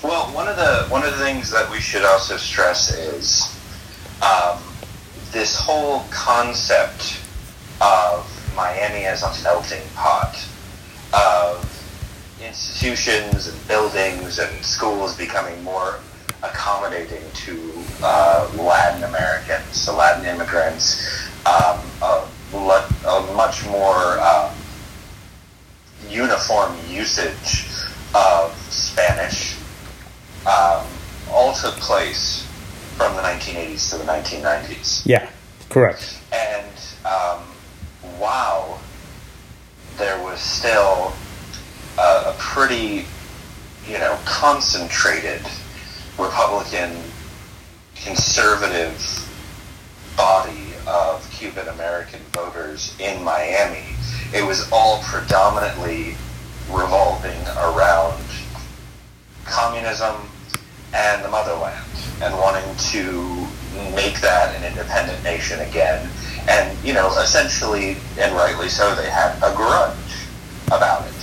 Well, 0.03 0.25
one 0.33 0.47
of 0.47 0.55
the 0.55 0.85
one 0.89 1.03
of 1.03 1.11
the 1.17 1.23
things 1.23 1.49
that 1.51 1.69
we 1.71 1.79
should 1.79 2.03
also 2.03 2.37
stress 2.37 2.93
is 2.93 3.43
um, 4.21 4.61
this 5.31 5.59
whole 5.59 6.03
concept 6.11 7.19
of 7.81 8.53
Miami 8.55 9.05
as 9.05 9.23
a 9.23 9.43
melting 9.43 9.81
pot 9.95 10.35
of 11.13 11.63
institutions 12.41 13.47
and 13.47 13.67
buildings 13.67 14.39
and 14.39 14.65
schools 14.65 15.17
becoming 15.17 15.61
more 15.63 15.99
accommodating 16.43 17.23
to 17.33 17.73
uh, 18.03 18.49
Latin 18.57 19.03
Americans, 19.03 19.85
to 19.85 19.91
Latin 19.91 20.25
immigrants, 20.25 21.27
um, 21.45 21.79
a, 22.01 22.27
a, 22.53 23.33
much 23.35 23.65
more 23.67 24.19
um, 24.19 24.51
uniform 26.09 26.75
usage 26.89 27.65
of 28.15 28.55
Spanish 28.69 29.57
um, 30.45 30.85
all 31.31 31.53
took 31.53 31.75
place 31.75 32.45
from 32.95 33.15
the 33.15 33.21
1980s 33.21 33.91
to 33.91 33.97
the 33.97 34.03
1990s. 34.05 35.05
Yeah, 35.05 35.29
correct. 35.69 36.19
And 36.33 36.71
um, 37.05 37.43
wow, 38.19 38.79
there 39.97 40.21
was 40.23 40.39
still 40.39 41.13
a, 41.97 42.01
a 42.01 42.35
pretty, 42.39 43.05
you 43.87 43.97
know, 43.97 44.17
concentrated 44.25 45.41
Republican 46.17 46.97
conservative 47.95 49.23
body 50.15 50.73
of 50.87 51.29
Cuban 51.31 51.67
American 51.67 52.21
voters 52.33 52.95
in 52.99 53.23
Miami. 53.23 53.96
It 54.33 54.45
was 54.45 54.69
all 54.71 55.01
predominantly 55.03 56.15
revolving 56.69 57.39
around 57.57 58.23
communism 59.45 60.15
and 60.93 61.23
the 61.23 61.29
motherland 61.29 61.85
and 62.21 62.33
wanting 62.35 62.75
to 62.75 63.47
make 63.95 64.19
that 64.21 64.55
an 64.55 64.63
independent 64.63 65.23
nation 65.23 65.59
again. 65.61 66.09
And, 66.49 66.77
you 66.85 66.93
know, 66.93 67.07
essentially, 67.19 67.97
and 68.19 68.35
rightly 68.35 68.69
so, 68.69 68.93
they 68.95 69.09
had 69.09 69.35
a 69.37 69.55
grudge 69.55 69.95
about 70.67 71.07
it. 71.07 71.13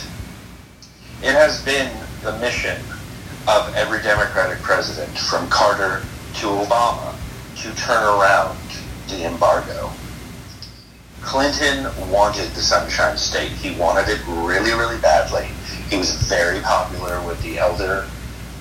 It 1.23 1.33
has 1.33 1.63
been 1.65 1.91
the 2.23 2.39
mission 2.39 2.81
of 3.49 3.75
every 3.75 4.03
Democratic 4.03 4.59
president 4.63 5.17
from 5.19 5.49
Carter 5.49 6.03
to 6.37 6.47
Obama 6.47 7.15
to 7.57 7.75
turn 7.77 8.03
around 8.03 8.59
the 9.09 9.27
embargo. 9.27 9.91
Clinton 11.25 11.85
wanted 12.11 12.51
the 12.51 12.61
Sunshine 12.61 13.17
State. 13.17 13.51
He 13.53 13.79
wanted 13.79 14.09
it 14.09 14.21
really, 14.27 14.73
really 14.73 14.99
badly. 14.99 15.47
He 15.89 15.97
was 15.97 16.13
very 16.29 16.61
popular 16.61 17.21
with 17.27 17.43
the 17.43 17.59
elder 17.59 18.07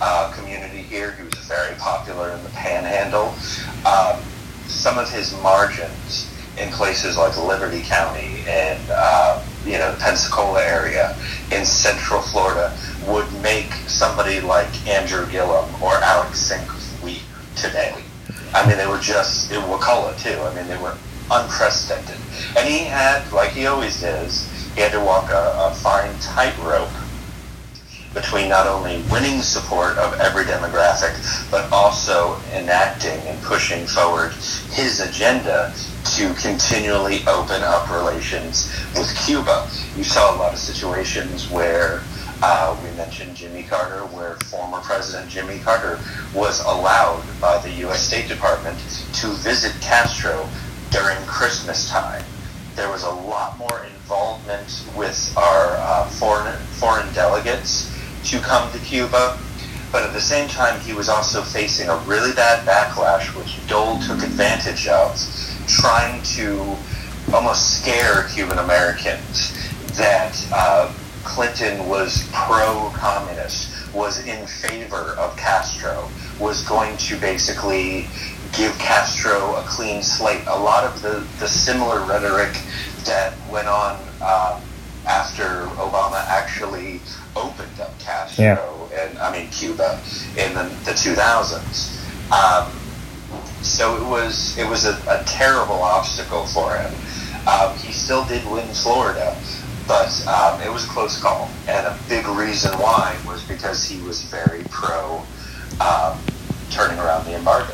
uh, 0.01 0.33
community 0.35 0.81
here. 0.81 1.11
He 1.11 1.23
was 1.23 1.35
very 1.47 1.75
popular 1.75 2.31
in 2.31 2.43
the 2.43 2.49
Panhandle. 2.49 3.35
Um, 3.85 4.19
some 4.67 4.97
of 4.97 5.09
his 5.11 5.33
margins 5.41 6.29
in 6.57 6.69
places 6.69 7.17
like 7.17 7.37
Liberty 7.37 7.81
County 7.81 8.43
and 8.47 8.79
uh, 8.89 9.43
you 9.65 9.77
know 9.77 9.91
the 9.91 9.99
Pensacola 9.99 10.63
area 10.63 11.17
in 11.51 11.65
Central 11.65 12.21
Florida 12.21 12.75
would 13.07 13.31
make 13.41 13.71
somebody 13.87 14.39
like 14.39 14.87
Andrew 14.87 15.29
Gillum 15.29 15.69
or 15.81 15.95
Alex 15.95 16.39
Sink 16.39 16.69
weep 17.03 17.23
today. 17.55 17.95
I 18.53 18.67
mean, 18.67 18.77
they 18.77 18.87
were 18.87 18.99
just 18.99 19.51
in 19.51 19.61
Wakulla 19.67 20.15
too. 20.17 20.39
I 20.39 20.53
mean, 20.55 20.67
they 20.67 20.77
were 20.77 20.95
unprecedented. 21.31 22.17
And 22.57 22.67
he 22.67 22.79
had, 22.79 23.31
like 23.31 23.51
he 23.51 23.65
always 23.67 24.01
does, 24.01 24.49
he 24.75 24.81
had 24.81 24.91
to 24.91 24.99
walk 24.99 25.29
a, 25.29 25.71
a 25.71 25.75
fine 25.75 26.13
tightrope 26.19 26.89
between 28.13 28.47
not 28.47 28.67
only 28.67 29.01
winning 29.11 29.41
support 29.41 29.97
of 29.97 30.13
every 30.19 30.43
demographic, 30.45 31.13
but 31.49 31.71
also 31.71 32.39
enacting 32.53 33.19
and 33.27 33.41
pushing 33.43 33.85
forward 33.87 34.31
his 34.71 34.99
agenda 34.99 35.73
to 36.05 36.33
continually 36.35 37.21
open 37.27 37.61
up 37.63 37.89
relations 37.89 38.71
with 38.95 39.15
Cuba. 39.25 39.67
You 39.95 40.03
saw 40.03 40.35
a 40.35 40.37
lot 40.37 40.53
of 40.53 40.59
situations 40.59 41.49
where 41.49 42.03
uh, 42.43 42.77
we 42.83 42.95
mentioned 42.97 43.35
Jimmy 43.35 43.63
Carter, 43.63 44.01
where 44.07 44.35
former 44.51 44.79
President 44.79 45.29
Jimmy 45.29 45.59
Carter 45.59 45.97
was 46.35 46.59
allowed 46.65 47.23
by 47.39 47.57
the 47.59 47.71
U.S. 47.85 48.05
State 48.05 48.27
Department 48.27 48.77
to 49.13 49.27
visit 49.27 49.73
Castro 49.81 50.47
during 50.93 51.17
Christmas 51.25 51.89
time. 51.89 52.23
There 52.75 52.87
was 52.87 53.03
a 53.03 53.09
lot 53.09 53.57
more 53.57 53.83
involvement 53.83 54.85
with 54.95 55.33
our 55.35 55.75
uh, 55.77 56.07
foreign 56.11 56.55
foreign 56.77 57.11
delegates 57.15 57.91
to 58.29 58.39
come 58.39 58.71
to 58.71 58.77
Cuba, 58.77 59.39
but 59.91 60.03
at 60.03 60.13
the 60.13 60.21
same 60.21 60.47
time, 60.47 60.79
he 60.81 60.93
was 60.93 61.09
also 61.09 61.41
facing 61.41 61.89
a 61.89 61.97
really 62.05 62.31
bad 62.33 62.63
backlash, 62.67 63.35
which 63.35 63.65
Dole 63.67 63.99
took 64.01 64.21
advantage 64.21 64.87
of, 64.87 65.19
trying 65.67 66.21
to 66.37 66.77
almost 67.33 67.81
scare 67.81 68.27
Cuban 68.29 68.59
Americans 68.59 69.51
that 69.97 70.47
uh, 70.53 70.93
Clinton 71.23 71.89
was 71.89 72.29
pro-communist, 72.33 73.91
was 73.95 74.23
in 74.27 74.45
favor 74.45 75.15
of 75.17 75.35
Castro, 75.37 76.07
was 76.39 76.63
going 76.67 76.95
to 76.97 77.17
basically 77.17 78.07
give 78.53 78.77
Castro 78.77 79.55
a 79.55 79.63
clean 79.67 80.01
slate. 80.01 80.43
A 80.47 80.57
lot 80.57 80.83
of 80.83 81.01
the, 81.01 81.25
the 81.39 81.47
similar 81.47 82.05
rhetoric 82.05 82.57
that 83.05 83.33
went 83.51 83.67
on 83.67 83.99
um, 84.21 84.61
after 85.07 85.65
Obama 85.75 86.23
actually 86.27 87.01
opened 87.35 87.79
up 87.81 87.97
Castro 87.99 88.45
yeah. 88.45 89.01
and 89.01 89.17
I 89.17 89.31
mean 89.31 89.49
Cuba 89.49 89.99
in 90.37 90.53
the, 90.53 90.63
the 90.85 90.91
2000s. 90.91 91.99
Um, 92.31 92.71
so 93.63 93.97
it 93.97 94.07
was 94.07 94.57
it 94.57 94.67
was 94.67 94.85
a, 94.85 94.93
a 95.09 95.23
terrible 95.25 95.81
obstacle 95.81 96.45
for 96.47 96.75
him. 96.75 96.93
Um, 97.47 97.75
he 97.77 97.91
still 97.91 98.23
did 98.25 98.45
win 98.49 98.67
Florida, 98.67 99.35
but 99.87 100.25
um, 100.27 100.61
it 100.61 100.71
was 100.71 100.85
a 100.85 100.89
close 100.89 101.19
call, 101.21 101.49
and 101.67 101.85
a 101.85 101.97
big 102.07 102.25
reason 102.27 102.71
why 102.79 103.17
was 103.25 103.43
because 103.43 103.83
he 103.83 104.01
was 104.03 104.23
very 104.23 104.63
pro 104.69 105.21
um, 105.81 106.17
turning 106.69 106.99
around 106.99 107.25
the 107.25 107.35
embargo. 107.35 107.73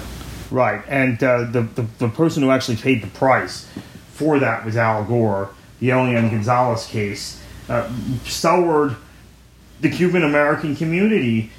Right, 0.51 0.83
and 0.87 1.21
uh, 1.23 1.45
the, 1.45 1.61
the, 1.61 1.81
the 1.99 2.09
person 2.09 2.41
who 2.41 2.49
actually 2.49 2.77
paid 2.77 3.03
the 3.03 3.07
price 3.07 3.67
for 4.13 4.39
that 4.39 4.65
was 4.65 4.75
Al 4.75 5.03
Gore. 5.03 5.51
The 5.79 5.91
Elian 5.91 6.29
Gonzalez 6.29 6.85
case 6.87 7.41
uh, 7.69 7.89
soured 8.25 8.95
the 9.79 9.89
Cuban 9.89 10.23
American 10.23 10.75
community 10.75 11.51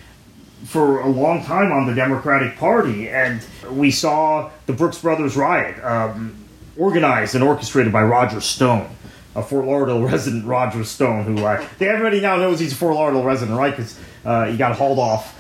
for 0.64 1.00
a 1.00 1.08
long 1.08 1.42
time 1.44 1.72
on 1.72 1.86
the 1.86 1.94
Democratic 1.94 2.56
Party, 2.58 3.08
and 3.08 3.44
we 3.70 3.90
saw 3.90 4.50
the 4.66 4.72
Brooks 4.72 4.98
Brothers 4.98 5.36
riot, 5.36 5.82
um, 5.82 6.36
organized 6.76 7.34
and 7.34 7.42
orchestrated 7.42 7.92
by 7.92 8.02
Roger 8.02 8.40
Stone 8.40 8.90
a 9.34 9.42
Fort 9.42 9.64
Lauderdale 9.64 10.02
resident, 10.08 10.46
Roger 10.46 10.84
Stone, 10.84 11.24
who 11.24 11.44
uh, 11.44 11.64
everybody 11.80 12.20
now 12.20 12.36
knows 12.36 12.60
he's 12.60 12.72
a 12.72 12.76
Fort 12.76 12.94
Lauderdale 12.94 13.24
resident, 13.24 13.56
right? 13.56 13.70
Because 13.70 13.98
uh, 14.24 14.46
he 14.46 14.56
got 14.56 14.76
hauled 14.76 14.98
off 14.98 15.36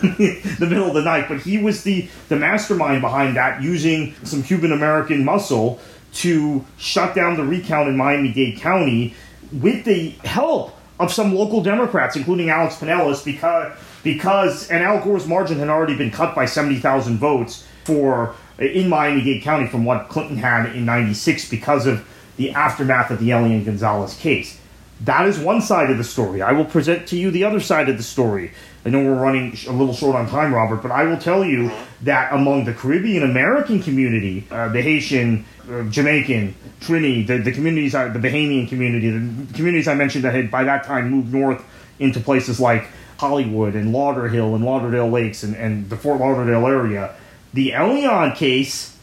the 0.00 0.66
middle 0.68 0.88
of 0.88 0.94
the 0.94 1.02
night. 1.02 1.26
But 1.28 1.40
he 1.40 1.58
was 1.58 1.82
the 1.82 2.08
the 2.28 2.36
mastermind 2.36 3.00
behind 3.00 3.36
that, 3.36 3.62
using 3.62 4.14
some 4.24 4.42
Cuban 4.42 4.72
American 4.72 5.24
muscle 5.24 5.80
to 6.14 6.64
shut 6.78 7.14
down 7.14 7.36
the 7.36 7.44
recount 7.44 7.88
in 7.88 7.96
Miami 7.96 8.32
Dade 8.32 8.58
County 8.58 9.14
with 9.52 9.84
the 9.84 10.10
help 10.24 10.76
of 10.98 11.12
some 11.12 11.34
local 11.34 11.62
Democrats, 11.62 12.16
including 12.16 12.50
Alex 12.50 12.76
Penelas, 12.76 13.24
because 13.24 13.76
because 14.02 14.70
and 14.70 14.82
Al 14.82 15.02
Gore's 15.02 15.26
margin 15.26 15.58
had 15.58 15.68
already 15.68 15.96
been 15.96 16.10
cut 16.10 16.34
by 16.34 16.46
seventy 16.46 16.78
thousand 16.78 17.18
votes 17.18 17.66
for 17.84 18.34
in 18.58 18.88
Miami 18.88 19.22
Dade 19.22 19.42
County 19.42 19.66
from 19.66 19.84
what 19.84 20.08
Clinton 20.08 20.36
had 20.36 20.74
in 20.74 20.84
'96 20.84 21.48
because 21.48 21.86
of 21.86 22.06
the 22.36 22.50
aftermath 22.52 23.10
of 23.10 23.18
the 23.18 23.32
Elian 23.32 23.64
Gonzalez 23.64 24.14
case. 24.14 24.58
That 25.02 25.26
is 25.26 25.38
one 25.38 25.60
side 25.60 25.90
of 25.90 25.98
the 25.98 26.04
story. 26.04 26.42
I 26.42 26.52
will 26.52 26.64
present 26.64 27.06
to 27.08 27.16
you 27.16 27.30
the 27.30 27.44
other 27.44 27.60
side 27.60 27.88
of 27.88 27.96
the 27.96 28.02
story. 28.02 28.52
I 28.88 28.90
know 28.90 29.04
we're 29.04 29.20
running 29.20 29.54
a 29.66 29.72
little 29.72 29.92
short 29.92 30.16
on 30.16 30.26
time, 30.30 30.54
Robert, 30.54 30.76
but 30.76 30.90
I 30.90 31.04
will 31.04 31.18
tell 31.18 31.44
you 31.44 31.70
that 32.02 32.32
among 32.32 32.64
the 32.64 32.72
Caribbean 32.72 33.22
American 33.22 33.82
community, 33.82 34.46
uh, 34.50 34.68
the 34.70 34.80
Haitian, 34.80 35.44
uh, 35.70 35.82
Jamaican, 35.90 36.54
Trini, 36.80 37.26
the, 37.26 37.36
the 37.36 37.52
communities, 37.52 37.94
uh, 37.94 38.08
the 38.08 38.18
Bahamian 38.18 38.66
community, 38.66 39.10
the 39.10 39.52
communities 39.52 39.88
I 39.88 39.94
mentioned 39.94 40.24
that 40.24 40.34
had 40.34 40.50
by 40.50 40.64
that 40.64 40.84
time 40.84 41.10
moved 41.10 41.34
north 41.34 41.62
into 41.98 42.18
places 42.18 42.60
like 42.60 42.86
Hollywood 43.18 43.74
and 43.74 43.94
Lauderhill 43.94 44.54
and 44.54 44.64
Lauderdale 44.64 45.10
Lakes 45.10 45.42
and, 45.42 45.54
and 45.54 45.90
the 45.90 45.96
Fort 45.98 46.18
Lauderdale 46.18 46.66
area, 46.66 47.14
the 47.52 47.74
Elian 47.74 48.32
case 48.32 48.96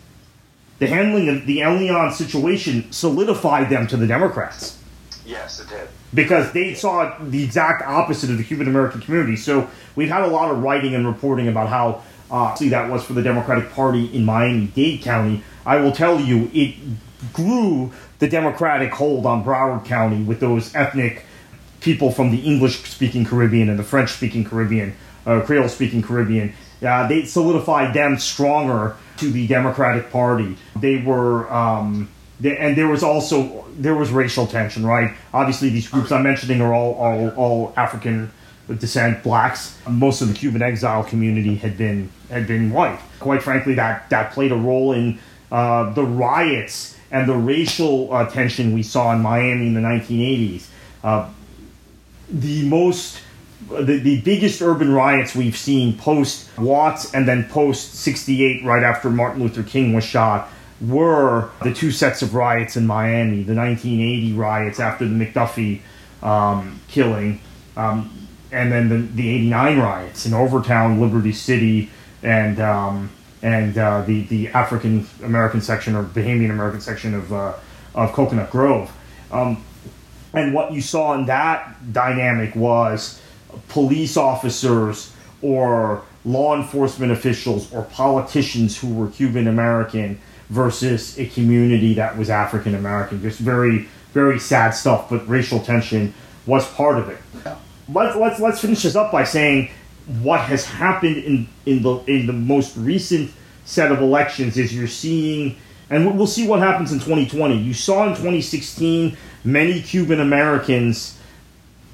the 0.79 0.87
handling 0.87 1.29
of 1.29 1.45
the 1.45 1.61
Elian 1.61 2.11
situation 2.11 2.91
solidified 2.91 3.69
them 3.69 3.85
to 3.85 3.97
the 3.97 4.07
Democrats. 4.07 4.79
Yes, 5.25 5.59
it 5.59 5.69
did. 5.69 5.87
Because 6.15 6.51
they 6.53 6.73
saw 6.73 7.17
the 7.19 7.43
exact 7.43 7.83
opposite 7.83 8.29
of 8.31 8.37
the 8.37 8.43
Cuban 8.43 8.67
American 8.67 9.01
community. 9.01 9.35
So 9.35 9.69
we've 9.95 10.09
had 10.09 10.23
a 10.23 10.27
lot 10.27 10.49
of 10.49 10.63
writing 10.63 10.95
and 10.95 11.05
reporting 11.05 11.47
about 11.47 11.69
how 11.69 12.01
uh, 12.31 12.55
that 12.69 12.89
was 12.89 13.03
for 13.03 13.13
the 13.13 13.21
Democratic 13.21 13.71
Party 13.71 14.05
in 14.15 14.25
Miami 14.25 14.67
Dade 14.67 15.01
County. 15.01 15.43
I 15.65 15.77
will 15.77 15.91
tell 15.91 16.19
you, 16.19 16.49
it 16.53 16.75
grew 17.33 17.91
the 18.19 18.27
Democratic 18.27 18.91
hold 18.91 19.25
on 19.25 19.43
Broward 19.43 19.85
County 19.85 20.23
with 20.23 20.39
those 20.39 20.73
ethnic 20.73 21.25
people 21.81 22.11
from 22.11 22.31
the 22.31 22.39
English 22.39 22.81
speaking 22.89 23.25
Caribbean 23.25 23.69
and 23.69 23.77
the 23.77 23.83
French 23.83 24.11
speaking 24.11 24.43
Caribbean, 24.43 24.95
uh, 25.25 25.41
Creole 25.41 25.69
speaking 25.69 26.01
Caribbean. 26.01 26.53
Uh, 26.81 27.07
they 27.07 27.25
solidified 27.25 27.93
them 27.93 28.17
stronger 28.17 28.95
to 29.17 29.31
the 29.31 29.47
Democratic 29.47 30.11
Party. 30.11 30.57
They 30.75 30.97
were, 30.97 31.51
um, 31.53 32.09
and 32.43 32.75
there 32.75 32.87
was 32.87 33.03
also 33.03 33.65
there 33.77 33.95
was 33.95 34.11
racial 34.11 34.47
tension, 34.47 34.85
right? 34.85 35.15
Obviously, 35.33 35.69
these 35.69 35.87
groups 35.87 36.11
I'm 36.11 36.23
mentioning 36.23 36.61
are 36.61 36.73
all 36.73 36.93
all, 36.93 37.29
all 37.29 37.73
African 37.77 38.31
descent, 38.67 39.23
blacks. 39.23 39.79
Most 39.87 40.21
of 40.21 40.27
the 40.27 40.33
Cuban 40.33 40.61
exile 40.61 41.03
community 41.03 41.55
had 41.55 41.77
been 41.77 42.09
had 42.29 42.47
been 42.47 42.71
white. 42.71 42.99
Quite 43.19 43.43
frankly, 43.43 43.75
that 43.75 44.09
that 44.09 44.31
played 44.31 44.51
a 44.51 44.57
role 44.57 44.91
in 44.91 45.19
uh, 45.51 45.93
the 45.93 46.03
riots 46.03 46.97
and 47.11 47.29
the 47.29 47.35
racial 47.35 48.11
uh, 48.11 48.29
tension 48.29 48.73
we 48.73 48.83
saw 48.83 49.13
in 49.13 49.21
Miami 49.21 49.67
in 49.67 49.73
the 49.73 49.81
1980s. 49.81 50.67
Uh, 51.03 51.29
the 52.29 52.67
most 52.67 53.21
the, 53.69 53.97
the 53.97 54.21
biggest 54.21 54.61
urban 54.61 54.91
riots 54.91 55.35
we've 55.35 55.57
seen 55.57 55.97
post 55.97 56.49
Watts 56.57 57.13
and 57.13 57.27
then 57.27 57.45
post 57.45 57.95
68, 57.95 58.63
right 58.63 58.83
after 58.83 59.09
Martin 59.09 59.41
Luther 59.41 59.63
King 59.63 59.93
was 59.93 60.03
shot, 60.03 60.49
were 60.81 61.49
the 61.63 61.73
two 61.73 61.91
sets 61.91 62.21
of 62.21 62.35
riots 62.35 62.75
in 62.75 62.85
Miami 62.85 63.43
the 63.43 63.55
1980 63.55 64.33
riots 64.33 64.79
after 64.79 65.07
the 65.07 65.13
McDuffie 65.13 65.81
um, 66.21 66.79
killing, 66.87 67.39
um, 67.77 68.27
and 68.51 68.71
then 68.71 68.89
the, 68.89 68.97
the 68.97 69.29
89 69.29 69.79
riots 69.79 70.25
in 70.25 70.33
Overtown, 70.33 70.99
Liberty 70.99 71.31
City, 71.31 71.89
and 72.23 72.59
um, 72.59 73.09
and 73.41 73.77
uh, 73.77 74.01
the, 74.01 74.23
the 74.23 74.47
African 74.49 75.07
American 75.23 75.61
section 75.61 75.95
or 75.95 76.03
Bahamian 76.03 76.49
American 76.49 76.81
section 76.81 77.13
of, 77.13 77.31
uh, 77.31 77.53
of 77.93 78.11
Coconut 78.13 78.49
Grove. 78.49 78.91
Um, 79.31 79.63
And 80.35 80.53
what 80.53 80.73
you 80.73 80.81
saw 80.81 81.13
in 81.13 81.27
that 81.27 81.93
dynamic 81.93 82.55
was 82.55 83.21
police 83.69 84.17
officers 84.17 85.13
or 85.41 86.01
law 86.25 86.57
enforcement 86.57 87.11
officials 87.13 87.71
or 87.73 87.83
politicians 87.83 88.77
who 88.77 88.93
were 88.93 89.07
Cuban 89.07 89.47
American 89.47 90.19
versus 90.49 91.17
a 91.17 91.25
community 91.27 91.93
that 91.95 92.17
was 92.17 92.29
African 92.29 92.75
American. 92.75 93.21
Just 93.21 93.39
very, 93.39 93.87
very 94.13 94.39
sad 94.39 94.71
stuff, 94.71 95.09
but 95.09 95.27
racial 95.27 95.59
tension 95.59 96.13
was 96.45 96.67
part 96.73 96.97
of 96.97 97.09
it. 97.09 97.17
Yeah. 97.45 97.57
Let's, 97.91 98.15
let's, 98.15 98.39
let's 98.39 98.59
finish 98.61 98.83
this 98.83 98.95
up 98.95 99.11
by 99.11 99.23
saying 99.23 99.69
what 100.21 100.41
has 100.41 100.65
happened 100.65 101.17
in, 101.17 101.47
in, 101.65 101.81
the, 101.81 101.97
in 102.05 102.27
the 102.27 102.33
most 102.33 102.77
recent 102.77 103.31
set 103.65 103.91
of 103.91 104.01
elections 104.01 104.57
is 104.57 104.75
you're 104.75 104.87
seeing, 104.87 105.57
and 105.89 106.17
we'll 106.17 106.27
see 106.27 106.47
what 106.47 106.59
happens 106.59 106.91
in 106.91 106.99
2020. 106.99 107.57
You 107.57 107.73
saw 107.73 108.03
in 108.03 108.09
2016 108.09 109.17
many 109.43 109.81
Cuban 109.81 110.19
Americans 110.19 111.19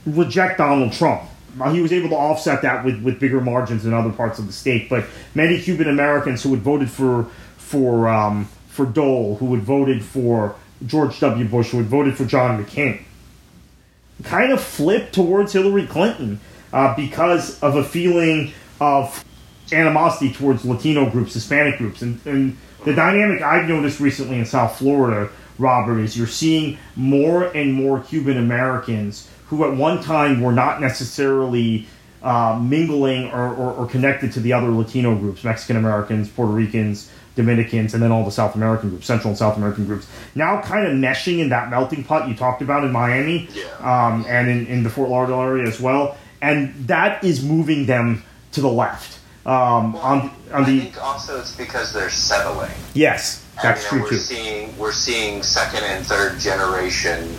reject 0.06 0.58
Donald 0.58 0.92
Trump. 0.92 1.24
Uh, 1.60 1.72
he 1.72 1.82
was 1.82 1.92
able 1.92 2.10
to 2.10 2.16
offset 2.16 2.62
that 2.62 2.86
with, 2.86 3.02
with 3.02 3.20
bigger 3.20 3.42
margins 3.42 3.86
in 3.86 3.94
other 3.94 4.12
parts 4.12 4.40
of 4.40 4.48
the 4.48 4.54
state, 4.54 4.90
but 4.90 5.06
many 5.36 5.62
Cuban 5.62 5.88
Americans 5.88 6.44
who 6.44 6.52
had 6.52 6.62
voted 6.62 6.90
for 6.90 7.28
for 7.72 8.10
um, 8.10 8.50
for 8.68 8.86
Dole, 8.86 9.38
who 9.38 9.56
had 9.56 9.64
voted 9.64 10.04
for 10.04 10.56
George 10.86 11.20
W. 11.22 11.46
Bush, 11.46 11.70
who 11.72 11.78
had 11.78 11.88
voted 11.88 12.18
for 12.18 12.26
John 12.26 12.64
McCain, 12.64 13.02
kind 14.24 14.52
of 14.52 14.62
flipped 14.62 15.14
towards 15.14 15.54
Hillary 15.54 15.88
Clinton 15.88 16.40
uh, 16.74 16.96
because 16.96 17.62
of 17.64 17.76
a 17.76 17.84
feeling 17.84 18.52
of 18.80 19.24
animosity 19.72 20.34
towards 20.34 20.66
Latino 20.66 21.10
groups, 21.10 21.34
Hispanic 21.34 21.78
groups, 21.78 22.02
and, 22.02 22.20
and 22.26 22.58
the 22.84 22.94
dynamic 22.94 23.42
I've 23.42 23.70
noticed 23.70 24.00
recently 24.00 24.40
in 24.40 24.46
South 24.46 24.78
Florida, 24.78 25.30
Robert, 25.58 26.00
is 26.00 26.18
you're 26.18 26.28
seeing 26.28 26.78
more 26.96 27.46
and 27.46 27.74
more 27.74 28.02
Cuban 28.02 28.38
Americans 28.38 29.30
who 29.48 29.66
at 29.66 29.76
one 29.76 30.02
time 30.02 30.42
were 30.42 30.54
not 30.54 30.82
necessarily 30.82 31.86
uh, 32.24 32.58
mingling 32.62 33.30
or, 33.32 33.54
or, 33.54 33.74
or, 33.74 33.88
connected 33.88 34.32
to 34.32 34.40
the 34.40 34.54
other 34.54 34.70
Latino 34.70 35.16
groups, 35.16 35.44
Mexican 35.44 35.76
Americans, 35.76 36.30
Puerto 36.30 36.52
Ricans, 36.52 37.12
Dominicans, 37.36 37.94
and 37.94 38.04
then 38.04 38.12
all 38.12 38.26
the 38.26 38.32
South 38.32 38.56
American 38.56 38.90
groups, 38.90 39.06
Central 39.06 39.30
and 39.30 39.38
South 39.38 39.56
American 39.58 39.86
groups, 39.86 40.08
now 40.36 40.62
kind 40.62 40.86
of 40.86 40.94
meshing 40.94 41.40
in 41.40 41.50
that 41.50 41.70
melting 41.70 42.04
pot 42.04 42.28
you 42.28 42.36
talked 42.36 42.62
about 42.62 42.84
in 42.84 42.92
Miami 42.92 43.48
Yeah. 43.54 43.64
um, 43.80 44.26
and 44.28 44.50
in, 44.50 44.68
in 44.68 44.84
the 44.84 44.90
Fort 44.90 45.10
Lauderdale 45.10 45.42
area 45.42 45.68
as 45.68 45.80
well. 45.80 46.18
And 46.42 46.74
that 46.88 47.24
is 47.24 47.44
moving 47.44 47.86
them 47.86 48.24
to 48.54 48.62
the 48.62 48.68
left. 48.70 49.20
Um, 49.46 49.96
on, 49.96 50.30
on 50.54 50.64
I 50.64 50.64
the 50.70 50.80
think 50.82 51.04
also 51.04 51.40
it's 51.40 51.56
because 51.56 51.94
they're 51.94 52.10
settling. 52.12 52.70
yes, 52.94 53.44
that's 53.64 53.84
and, 53.86 53.92
you 53.94 53.98
true 54.00 54.02
we're 54.04 54.10
too. 54.10 54.18
Seeing, 54.18 54.78
we're 54.78 54.92
seeing 54.92 55.42
second 55.42 55.84
and 55.84 56.06
third 56.06 56.40
generation, 56.40 57.36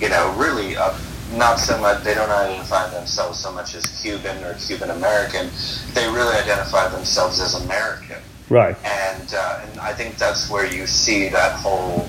you 0.00 0.08
know, 0.10 0.34
really 0.36 0.76
uh, 0.76 0.92
not 1.34 1.58
so 1.58 1.78
much, 1.80 2.02
they 2.02 2.14
don't 2.14 2.28
identify 2.30 2.88
themselves 2.90 3.38
so 3.38 3.52
much 3.52 3.74
as 3.74 3.86
Cuban 4.02 4.42
or 4.44 4.54
Cuban 4.54 4.90
American. 4.90 5.48
They 5.94 6.06
really 6.08 6.34
identify 6.36 6.88
themselves 6.88 7.40
as 7.40 7.54
American. 7.64 8.16
Right. 8.50 8.76
And, 8.84 8.99
uh, 9.34 9.60
and 9.64 9.80
I 9.80 9.92
think 9.92 10.16
that's 10.16 10.50
where 10.50 10.66
you 10.66 10.86
see 10.86 11.28
that 11.28 11.52
whole 11.52 12.08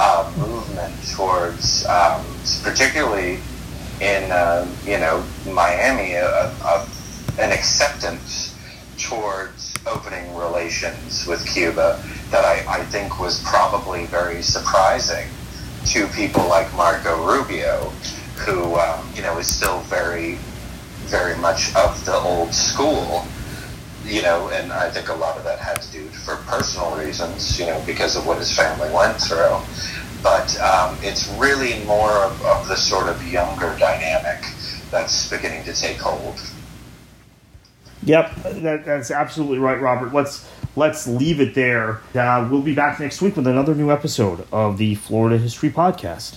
uh, 0.00 0.32
movement 0.38 0.94
towards, 1.14 1.84
um, 1.86 2.24
particularly 2.62 3.38
in, 4.00 4.30
uh, 4.30 4.66
you 4.84 4.98
know, 4.98 5.24
Miami, 5.46 6.14
an 6.14 7.52
acceptance 7.52 8.54
towards 8.98 9.74
opening 9.86 10.34
relations 10.36 11.26
with 11.26 11.46
Cuba 11.46 12.02
that 12.30 12.44
I, 12.44 12.80
I 12.80 12.84
think 12.84 13.20
was 13.20 13.42
probably 13.42 14.06
very 14.06 14.42
surprising 14.42 15.28
to 15.86 16.06
people 16.08 16.46
like 16.48 16.72
Marco 16.74 17.24
Rubio, 17.24 17.90
who, 18.44 18.74
um, 18.76 19.08
you 19.14 19.22
know, 19.22 19.38
is 19.38 19.46
still 19.46 19.80
very, 19.82 20.38
very 21.06 21.36
much 21.38 21.74
of 21.74 22.04
the 22.04 22.14
old 22.14 22.52
school 22.52 23.26
you 24.08 24.22
know, 24.22 24.48
and 24.48 24.72
I 24.72 24.90
think 24.90 25.08
a 25.08 25.14
lot 25.14 25.36
of 25.36 25.44
that 25.44 25.58
had 25.58 25.80
to 25.82 25.92
do 25.92 26.04
for 26.08 26.36
personal 26.46 26.96
reasons, 26.96 27.58
you 27.60 27.66
know, 27.66 27.82
because 27.86 28.16
of 28.16 28.26
what 28.26 28.38
his 28.38 28.54
family 28.56 28.90
went 28.92 29.20
through. 29.20 29.58
But 30.22 30.58
um, 30.60 30.96
it's 31.02 31.28
really 31.38 31.84
more 31.84 32.10
of, 32.10 32.44
of 32.44 32.66
the 32.68 32.76
sort 32.76 33.08
of 33.08 33.22
younger 33.30 33.76
dynamic 33.78 34.44
that's 34.90 35.30
beginning 35.30 35.64
to 35.64 35.72
take 35.72 35.98
hold. 35.98 36.40
Yep, 38.02 38.34
that, 38.62 38.84
that's 38.84 39.10
absolutely 39.10 39.58
right, 39.58 39.80
Robert. 39.80 40.12
Let's 40.14 40.48
let's 40.76 41.06
leave 41.06 41.40
it 41.40 41.54
there. 41.54 42.00
Uh, 42.14 42.48
we'll 42.50 42.62
be 42.62 42.74
back 42.74 43.00
next 43.00 43.20
week 43.20 43.36
with 43.36 43.46
another 43.46 43.74
new 43.74 43.90
episode 43.90 44.46
of 44.50 44.78
the 44.78 44.94
Florida 44.94 45.38
History 45.38 45.70
Podcast. 45.70 46.36